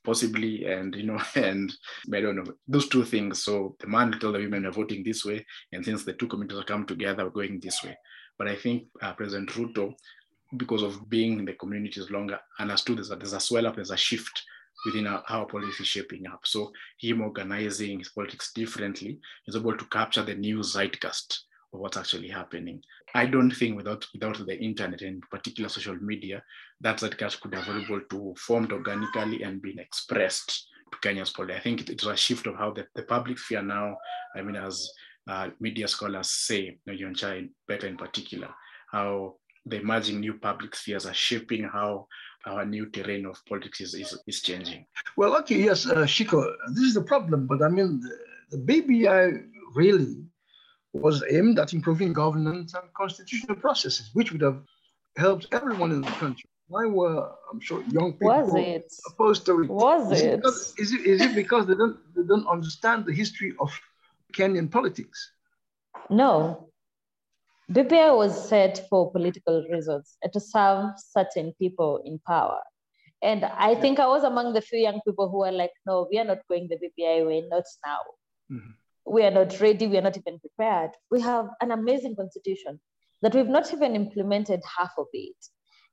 [0.03, 1.73] possibly, and you know, and
[2.13, 3.43] I don't know, those two things.
[3.43, 6.59] So the man tell the women are voting this way, and since the two communities
[6.59, 7.97] have come together, we're going this way.
[8.37, 9.93] But I think uh, President Ruto,
[10.57, 13.97] because of being in the communities longer, understood that there's a swell up, there's a
[13.97, 14.43] shift
[14.85, 16.41] within our, how policy is shaping up.
[16.43, 21.97] So him organizing his politics differently is able to capture the new zeitgeist of what's
[21.97, 22.81] actually happening.
[23.13, 26.43] I don't think without without the internet and particular social media,
[26.81, 31.59] that zeitgeist could have been able to formed organically and been expressed to Kenya's politics.
[31.59, 33.97] I think it, it was a shift of how the, the public sphere now,
[34.35, 34.89] I mean, as
[35.27, 38.49] uh, media scholars say, you know, Chai better in particular,
[38.91, 42.07] how the emerging new public spheres are shaping how
[42.45, 44.85] our new terrain of politics is, is, is changing.
[45.17, 48.01] Well, okay, yes, uh, Shiko, this is the problem, but I mean,
[48.51, 50.17] the, the BBI really
[50.93, 54.61] was aimed at improving governance and constitutional processes, which would have
[55.17, 56.45] helped everyone in the country.
[56.67, 58.93] Why were I'm sure young people was it?
[59.07, 59.69] opposed to it?
[59.69, 60.25] Was is it?
[60.25, 63.69] It because, is it is it because they don't they don't understand the history of
[64.35, 65.31] Kenyan politics?
[66.09, 66.69] No.
[67.71, 72.59] BBI was set for political reasons and to serve certain people in power.
[73.23, 76.19] And I think I was among the few young people who were like, no, we
[76.19, 78.01] are not going the BBI way, not now.
[78.51, 78.73] Mhm.
[79.07, 80.91] We are not ready, we are not even prepared.
[81.09, 82.79] We have an amazing constitution
[83.21, 85.35] that we've not even implemented half of it.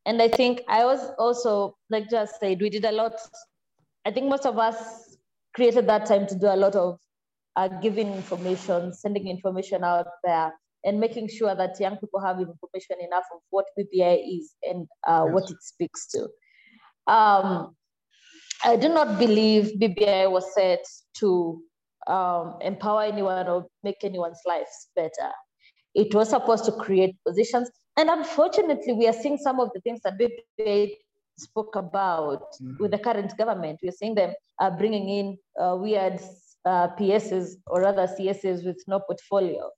[0.05, 3.15] And I think I was also, like just said, we did a lot.
[4.05, 5.17] I think most of us
[5.55, 6.99] created that time to do a lot of
[7.57, 10.53] uh, giving information, sending information out there,
[10.85, 15.25] and making sure that young people have information enough of what BBI is and uh,
[15.25, 16.29] what it speaks to.
[17.07, 17.75] Um,
[18.65, 20.85] I do not believe BBI was set
[21.19, 21.63] to
[22.07, 25.31] um, empower anyone or make anyone's lives better.
[25.95, 27.71] It was supposed to create positions.
[27.97, 30.95] And unfortunately, we are seeing some of the things that BBI
[31.39, 32.45] spoke about
[32.79, 33.81] with the current government.
[33.83, 36.21] We're seeing them uh, bringing in uh, weird
[36.65, 39.71] uh, PSs or rather CSs with no portfolio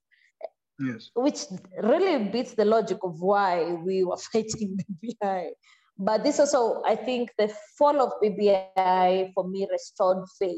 [0.79, 1.11] Yes.
[1.15, 1.39] which
[1.81, 5.49] really beats the logic of why we were fighting BBI.
[5.97, 10.49] But this also, I think, the fall of BBI for me restored faith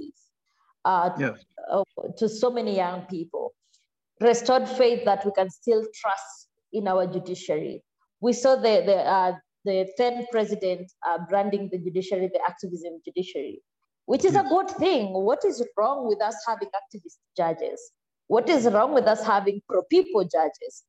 [0.63, 1.45] uh, Yes.
[1.71, 1.83] uh,
[2.17, 3.53] to so many young people,
[4.19, 7.83] restored faith that we can still trust in our judiciary.
[8.19, 9.33] We saw the the uh,
[9.65, 13.61] the then president uh, branding the judiciary the activism judiciary,
[14.07, 15.13] which is a good thing.
[15.13, 17.91] What is wrong with us having activist judges?
[18.27, 20.83] What is wrong with us having pro people judges?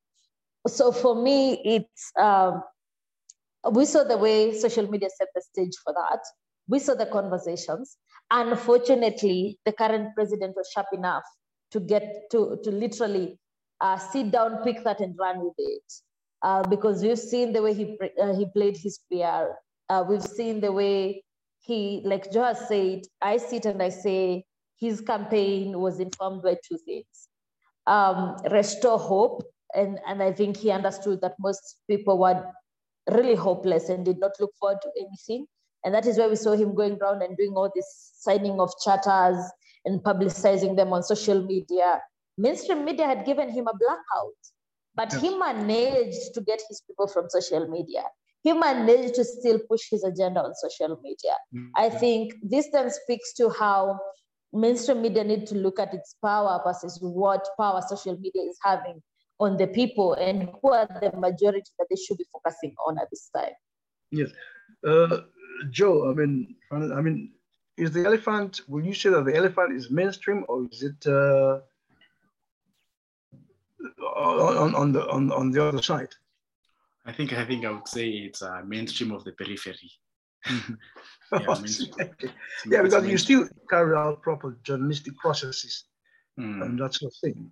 [0.67, 2.63] So for me, it's um,
[3.71, 6.19] we saw the way social media set the stage for that.
[6.67, 7.97] We saw the conversations.
[8.31, 11.23] Unfortunately, the current president was sharp enough
[11.71, 13.37] to get to, to literally
[13.81, 15.93] uh, sit down, pick that, and run with it.
[16.41, 19.55] Uh, because we've seen the way he uh, he played his PR.
[19.89, 21.21] Uh, we've seen the way
[21.69, 24.43] he, like Joe has said, I sit and I say
[24.79, 27.29] his campaign was informed by two things:
[27.85, 29.43] um, restore hope,
[29.75, 32.43] and and I think he understood that most people were
[33.11, 35.45] really hopeless and did not look forward to anything.
[35.85, 38.73] And that is why we saw him going around and doing all this signing of
[38.83, 39.39] charters
[39.85, 42.01] and publicizing them on social media.
[42.37, 44.41] Mainstream media had given him a blackout,
[44.95, 48.03] but he managed to get his people from social media.
[48.41, 51.35] He managed to still push his agenda on social media.
[51.75, 53.99] I think this then speaks to how
[54.53, 59.01] mainstream media need to look at its power versus what power social media is having
[59.39, 63.09] on the people and who are the majority that they should be focusing on at
[63.09, 63.53] this time.
[64.11, 64.29] Yes.
[64.85, 65.21] Uh,
[65.69, 67.33] Joe, I mean, I mean,
[67.77, 71.59] is the elephant, will you say that the elephant is mainstream or is it uh,
[74.03, 76.13] on, on, the, on, on the other side?
[77.05, 79.91] I think I think I would say it's a mainstream of the periphery.
[80.49, 82.09] yeah, mainstream.
[82.67, 85.85] yeah, because you still carry out proper journalistic processes
[86.39, 86.63] Mm.
[86.63, 87.51] and that sort of thing.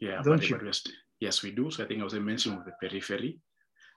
[0.00, 0.56] Yeah, Don't but, you?
[0.56, 1.70] but st- yes, we do.
[1.70, 3.38] So I think I was a mainstream of the periphery.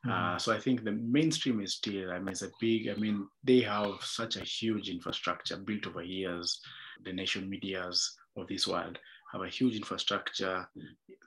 [0.06, 0.12] Mm.
[0.12, 3.28] Uh, so I think the mainstream is still, I mean, it's a big, I mean,
[3.46, 6.60] they have such a huge infrastructure built over years.
[7.06, 9.00] The nation medias of this world
[9.32, 10.68] have a huge infrastructure,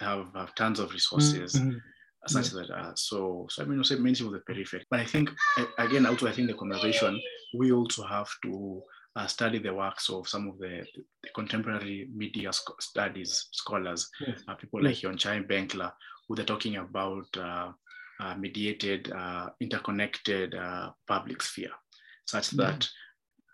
[0.02, 1.54] have, have tons of resources.
[1.54, 1.80] Mhm.
[2.28, 4.86] Such that, uh, so, so I mean, say mainstream of the periphery.
[4.90, 5.30] But I think,
[5.78, 7.20] again, also, I think the conversation,
[7.54, 8.82] we also have to
[9.16, 10.84] uh, study the works of some of the,
[11.22, 14.42] the contemporary media sc- studies scholars, Yes.
[14.46, 15.92] uh, people like Yochai Benkler,
[16.28, 17.72] who they're talking about uh,
[18.20, 21.72] uh, mediated, uh, interconnected uh, public sphere,
[22.26, 22.58] such mm-hmm.
[22.58, 22.88] that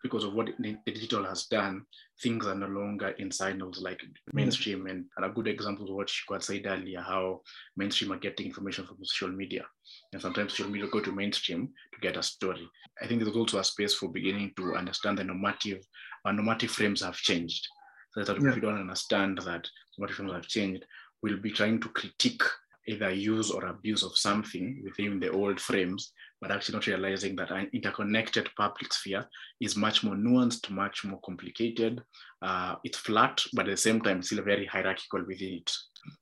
[0.03, 1.83] because of what the digital has done,
[2.23, 4.01] things are no longer in silos like
[4.33, 4.87] mainstream.
[4.87, 7.41] And, and, a good example of what Shiko said earlier, how
[7.77, 9.65] mainstream are getting information from social media.
[10.13, 12.69] And sometimes social media go to mainstream to get a story.
[13.03, 15.85] I think there's also a space for beginning to understand the normative,
[16.25, 17.67] our normative frames have changed.
[18.13, 18.49] So that yeah.
[18.51, 20.85] if we don't understand that normative frames have changed,
[21.23, 22.43] we'll be trying to critique
[22.87, 26.13] either use or abuse of something within the old frames,
[26.45, 29.27] but actually not realizing that an interconnected public sphere
[29.63, 32.03] is much more nuanced, much more complicated.
[32.43, 35.73] Uh, it's flat, but at the same time, still very hierarchical within it.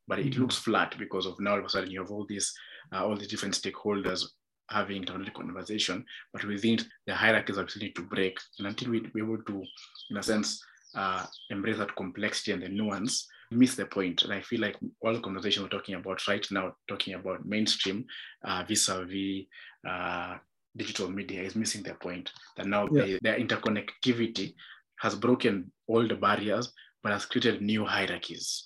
[0.06, 0.42] But it mm-hmm.
[0.42, 2.54] looks flat because of now all of a sudden you have all these,
[2.94, 4.22] uh, all these different stakeholders
[4.70, 8.38] having internet conversation, but within it, the hierarchies actually need to break.
[8.60, 9.64] And until we be able to,
[10.10, 10.62] in a sense,
[10.94, 14.22] uh, embrace that complexity and the nuance, miss the point.
[14.22, 18.07] And I feel like all the conversation we're talking about right now, talking about mainstream
[18.44, 19.46] uh, vis-a-vis
[19.88, 20.36] uh,
[20.76, 23.05] digital media is missing the point that now yeah.
[23.05, 24.55] the, their interconnectivity
[24.98, 26.72] has broken all the barriers,
[27.03, 28.64] but has created new hierarchies.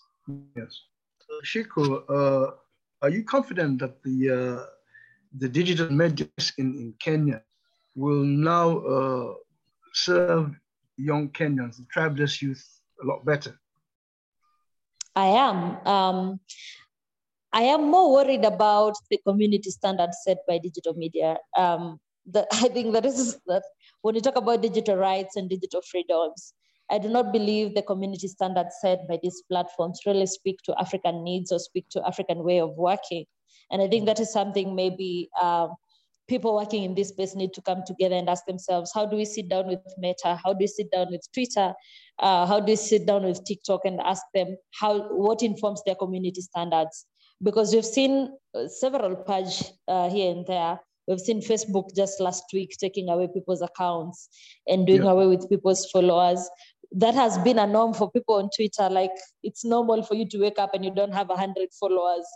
[0.56, 0.80] Yes.
[1.44, 2.52] Shiko, uh,
[3.02, 4.66] are you confident that the uh,
[5.38, 6.28] the digital media
[6.58, 7.42] in, in Kenya
[7.94, 9.34] will now uh,
[9.92, 10.54] serve
[10.96, 12.64] young Kenyans, the tribeless youth,
[13.02, 13.58] a lot better?
[15.16, 15.86] I am.
[15.86, 16.40] Um,
[17.52, 21.38] I am more worried about the community standards set by digital media.
[21.56, 23.62] Um, the, I think that is that
[24.02, 26.52] when you talk about digital rights and digital freedoms,
[26.90, 31.24] I do not believe the community standards set by these platforms really speak to African
[31.24, 33.24] needs or speak to African way of working.
[33.70, 35.68] And I think that is something maybe uh,
[36.28, 39.24] people working in this space need to come together and ask themselves, how do we
[39.24, 40.38] sit down with Meta?
[40.42, 41.74] How do we sit down with Twitter?
[42.18, 45.94] Uh, how do we sit down with TikTok and ask them how what informs their
[45.94, 47.06] community standards?
[47.42, 50.80] Because we've seen uh, several purge uh, here and there.
[51.06, 54.28] We've seen Facebook just last week taking away people's accounts
[54.66, 55.10] and doing yeah.
[55.10, 56.48] away with people's followers.
[56.92, 58.88] That has been a norm for people on Twitter.
[58.90, 59.12] Like
[59.42, 62.26] it's normal for you to wake up and you don't have 100 followers.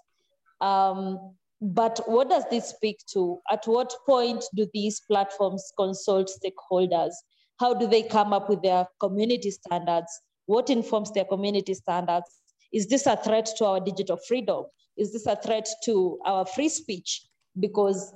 [0.61, 3.40] Um, but what does this speak to?
[3.50, 7.12] At what point do these platforms consult stakeholders?
[7.58, 10.11] How do they come up with their community standards?
[10.46, 12.26] What informs their community standards?
[12.72, 14.64] Is this a threat to our digital freedom?
[14.96, 17.26] Is this a threat to our free speech?
[17.58, 18.14] Because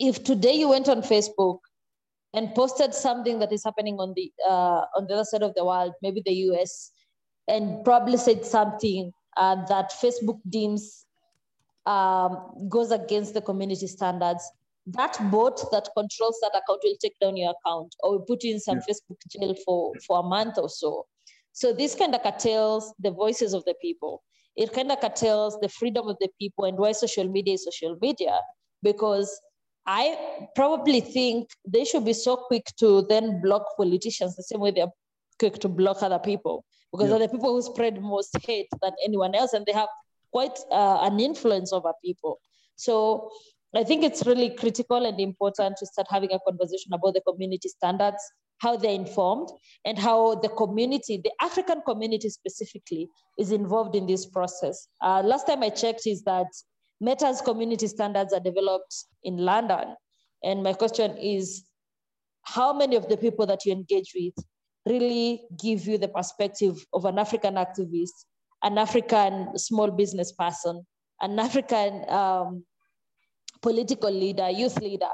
[0.00, 1.58] if today you went on Facebook
[2.34, 5.64] and posted something that is happening on the uh, on the other side of the
[5.64, 6.90] world, maybe the US,
[7.46, 11.04] and probably said something uh, that Facebook deems
[11.86, 14.42] um, goes against the community standards,
[14.86, 18.54] that bot that controls that account will take down your account or will put you
[18.54, 18.94] in some yeah.
[18.94, 21.06] Facebook jail for, for a month or so.
[21.52, 24.22] So this kind of curtails the voices of the people.
[24.56, 27.96] It kind of curtails the freedom of the people and why social media is social
[28.00, 28.38] media.
[28.82, 29.40] Because
[29.86, 30.16] I
[30.54, 34.92] probably think they should be so quick to then block politicians the same way they're
[35.38, 37.18] quick to block other people because yeah.
[37.18, 39.88] they're the people who spread most hate than anyone else and they have
[40.32, 42.40] quite uh, an influence over people.
[42.76, 43.30] So
[43.74, 47.68] I think it's really critical and important to start having a conversation about the community
[47.68, 48.22] standards,
[48.58, 49.48] how they're informed,
[49.84, 53.08] and how the community, the African community specifically,
[53.38, 54.88] is involved in this process.
[55.00, 56.46] Uh, last time I checked is that
[57.00, 59.96] Meta's community standards are developed in London.
[60.44, 61.64] And my question is,
[62.42, 64.34] how many of the people that you engage with
[64.86, 68.26] really give you the perspective of an African activist
[68.62, 70.84] an African small business person,
[71.20, 72.64] an African um,
[73.60, 75.10] political leader, youth leader.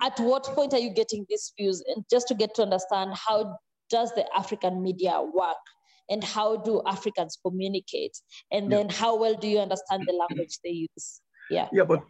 [0.00, 1.82] At what point are you getting these views?
[1.94, 3.58] And just to get to understand how
[3.90, 5.64] does the African media work
[6.08, 8.16] and how do Africans communicate?
[8.50, 8.94] And then yeah.
[8.94, 11.20] how well do you understand the language they use?
[11.50, 11.68] Yeah.
[11.72, 12.02] Yeah, but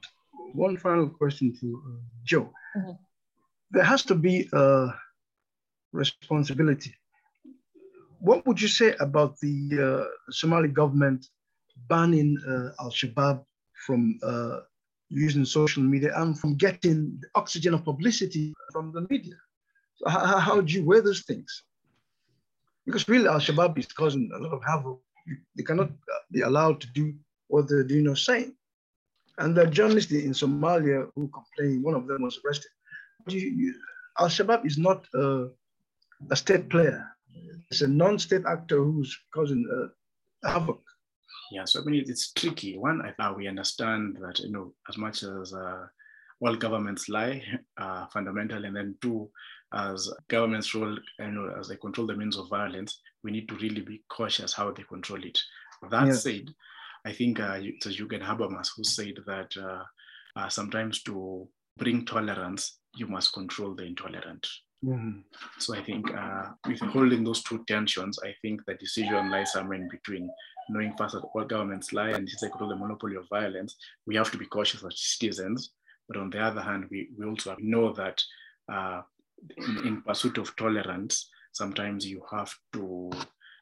[0.55, 2.51] one final question to uh, Joe.
[2.77, 2.93] Mm-hmm.
[3.73, 4.89] There has to be a
[5.93, 6.95] responsibility
[8.23, 9.57] what would you say about the
[9.87, 11.27] uh, Somali government
[11.89, 13.45] banning uh, Al Shabaab
[13.85, 14.61] from uh,
[15.09, 19.35] using social media and from getting the oxygen of publicity from the media?
[19.97, 21.64] So how, how do you weigh those things?
[22.87, 25.01] Because really, Al Shabaab is causing a lot of havoc.
[25.57, 25.91] They cannot
[26.31, 27.14] be allowed to do
[27.49, 28.55] what they're doing or saying.
[29.39, 32.70] And the journalists in Somalia who complained, one of them was arrested.
[34.20, 37.12] Al Shabaab is not a state player
[37.70, 40.80] it's a non-state actor who's causing uh, havoc.
[41.53, 42.78] Yeah, so I mean, it's tricky.
[42.78, 45.87] One, I thought we understand that, you know, as much as uh,
[46.41, 47.43] all governments lie
[47.76, 49.30] uh, fundamentally, and then two,
[49.74, 53.57] as governments role, you know, as they control the means of violence, we need to
[53.57, 55.39] really be cautious how they control it.
[55.91, 56.49] That said,
[57.05, 59.83] I think uh, it's Jürgen Habermas who said that uh,
[60.37, 64.47] uh, sometimes to bring tolerance, you must control the intolerant.
[64.85, 65.20] Mm-hmm.
[65.59, 69.78] So I think uh, with holding those two tensions, I think the decision lies somewhere
[69.78, 70.30] in between.
[70.68, 73.76] Knowing first that all governments lie and it's like the monopoly of violence,
[74.07, 75.70] we have to be cautious as citizens.
[76.09, 78.22] But on the other hand, we, we also know that
[78.72, 79.03] uh,
[79.57, 83.11] in, in pursuit of tolerance, sometimes you have to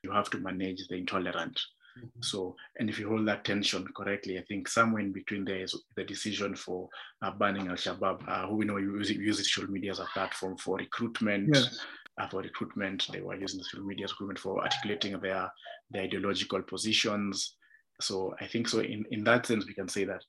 [0.03, 1.61] you have to manage the intolerant.
[1.99, 2.21] Mm-hmm.
[2.23, 5.75] So, and if you hold that tension correctly, I think somewhere in between there is
[5.97, 6.89] the decision for
[7.23, 10.57] uh, banning Al Shabaab, uh, who we know use, use social media as a platform
[10.57, 11.55] for recruitment.
[11.55, 11.81] Yes.
[12.21, 15.51] Uh, for recruitment, they were using social media as recruitment for articulating their,
[15.91, 17.57] their ideological positions.
[18.01, 18.81] So I think so.
[18.81, 20.23] In, in that sense, we can say that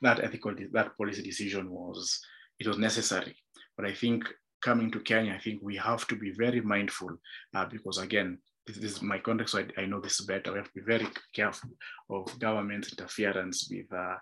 [0.00, 2.20] that ethical that policy decision was
[2.60, 3.34] it was necessary.
[3.76, 4.24] But I think
[4.60, 7.10] coming to Kenya, I think we have to be very mindful
[7.54, 8.38] uh, because again,
[8.74, 10.52] this, is my context, so I, I, know this better.
[10.52, 11.70] We have to be very careful
[12.10, 14.16] of government interference with uh,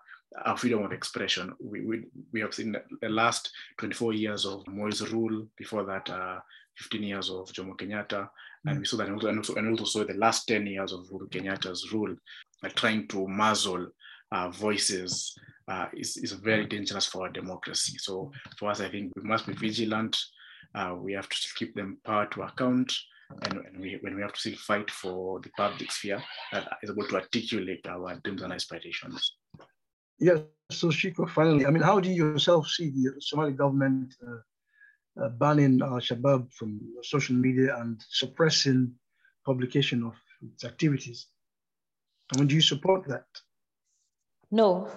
[0.45, 1.53] our freedom of expression.
[1.61, 6.41] We, we, we have seen the last 24 years of Moi's rule, before that, uh,
[6.79, 8.29] 15 years of Jomo Kenyatta,
[8.67, 10.93] and we saw that, and also, and also, and also saw the last 10 years
[10.93, 12.15] of Uhuru Kenyatta's rule,
[12.65, 13.87] uh, trying to muzzle
[14.33, 15.35] uh, voices
[15.69, 17.97] uh, is, is very dangerous for our democracy.
[17.99, 20.17] So for us, I think we must be vigilant.
[20.75, 22.93] Uh, we have to keep them power to account.
[23.31, 26.23] And, and we, when we have to still fight for the public sphere
[26.53, 29.37] that is able to articulate our dreams and aspirations.
[30.19, 35.25] Yes, so Shiko, finally, I mean, how do you yourself see the Somali government uh,
[35.25, 38.93] uh, banning Al Shabaab from social media and suppressing
[39.45, 41.27] publication of its activities?
[42.33, 43.27] I mean, do you support that?
[44.51, 44.89] No.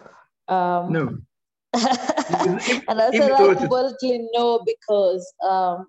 [0.47, 1.17] Um, no.
[1.73, 5.85] and I said like boldly no because um,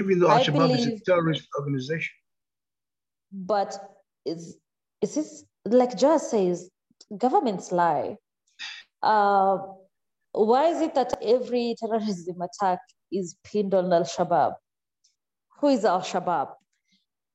[0.00, 2.14] even though Al Shabaab is a terrorist organization.
[3.32, 3.78] But
[4.24, 4.58] is
[5.02, 6.70] is this like Josh says,
[7.16, 8.16] governments lie.
[9.02, 9.58] Uh,
[10.32, 12.80] why is it that every terrorism attack
[13.12, 14.54] is pinned on Al Shabaab?
[15.60, 16.54] Who is Al Shabaab?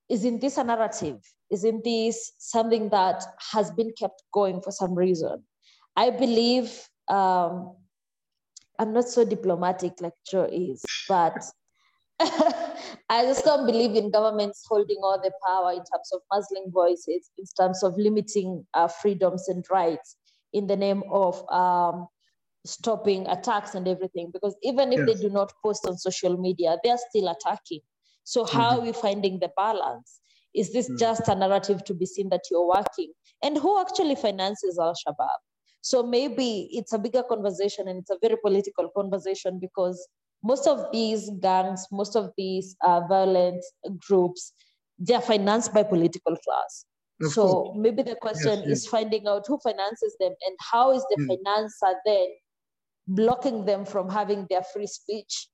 [0.10, 1.20] Isn't this a narrative?
[1.52, 5.44] Isn't this something that has been kept going for some reason?
[5.96, 7.76] I believe um,
[8.80, 11.44] I'm not so diplomatic like Joe is, but
[13.10, 17.30] I just don't believe in governments holding all the power in terms of muzzling voices,
[17.38, 20.16] in terms of limiting uh, freedoms and rights
[20.54, 22.08] in the name of um,
[22.66, 24.30] stopping attacks and everything.
[24.32, 25.08] Because even if yes.
[25.08, 27.82] they do not post on social media, they are still attacking.
[28.24, 28.80] So, how mm-hmm.
[28.80, 30.22] are we finding the balance?
[30.54, 30.98] Is this mm-hmm.
[30.98, 33.12] just a narrative to be seen that you're working?
[33.44, 35.40] And who actually finances Al Shabaab?
[35.84, 40.08] So maybe it's a bigger conversation and it's a very political conversation because
[40.44, 43.64] most of these gangs, most of these uh, violent
[44.08, 44.54] groups,
[45.00, 46.86] they are financed by political class.
[47.22, 47.78] Of so course.
[47.80, 48.78] maybe the question yes, yes.
[48.80, 51.28] is finding out who finances them and how is the mm.
[51.30, 52.28] financer then
[53.08, 55.48] blocking them from having their free speech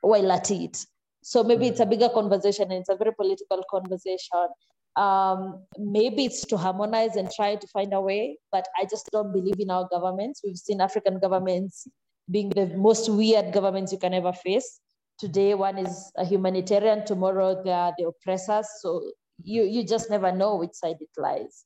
[0.00, 0.84] while at it.
[1.22, 4.48] So maybe it's a bigger conversation and it's a very political conversation
[4.96, 9.32] um, maybe it's to harmonize and try to find a way, but I just don't
[9.32, 10.40] believe in our governments.
[10.44, 11.86] We've seen African governments
[12.30, 14.80] being the most weird governments you can ever face.
[15.18, 18.66] Today, one is a humanitarian, tomorrow, they are the oppressors.
[18.80, 19.10] So
[19.42, 21.64] you, you just never know which side it lies.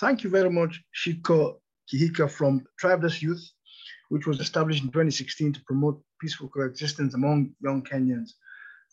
[0.00, 1.56] Thank you very much, Shiko
[1.92, 3.42] Kihika from Tribeless Youth,
[4.10, 8.30] which was established in 2016 to promote peaceful coexistence among young Kenyans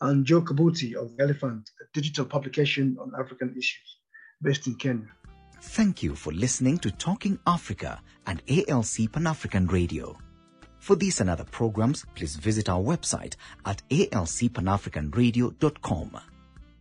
[0.00, 3.96] and Joe Kabuti of Elephant, a digital publication on African issues
[4.42, 5.08] based in Kenya.
[5.62, 10.16] Thank you for listening to Talking Africa and ALC Pan African Radio.
[10.80, 16.20] For these and other programs, please visit our website at alcpanafricanradio.com.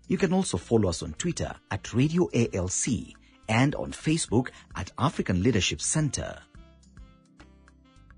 [0.07, 3.13] You can also follow us on Twitter at Radio ALC
[3.47, 6.39] and on Facebook at African Leadership Center.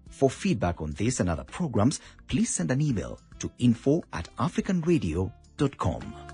[0.10, 6.31] For feedback on this and other programs, please send an email to info at africanradio.com.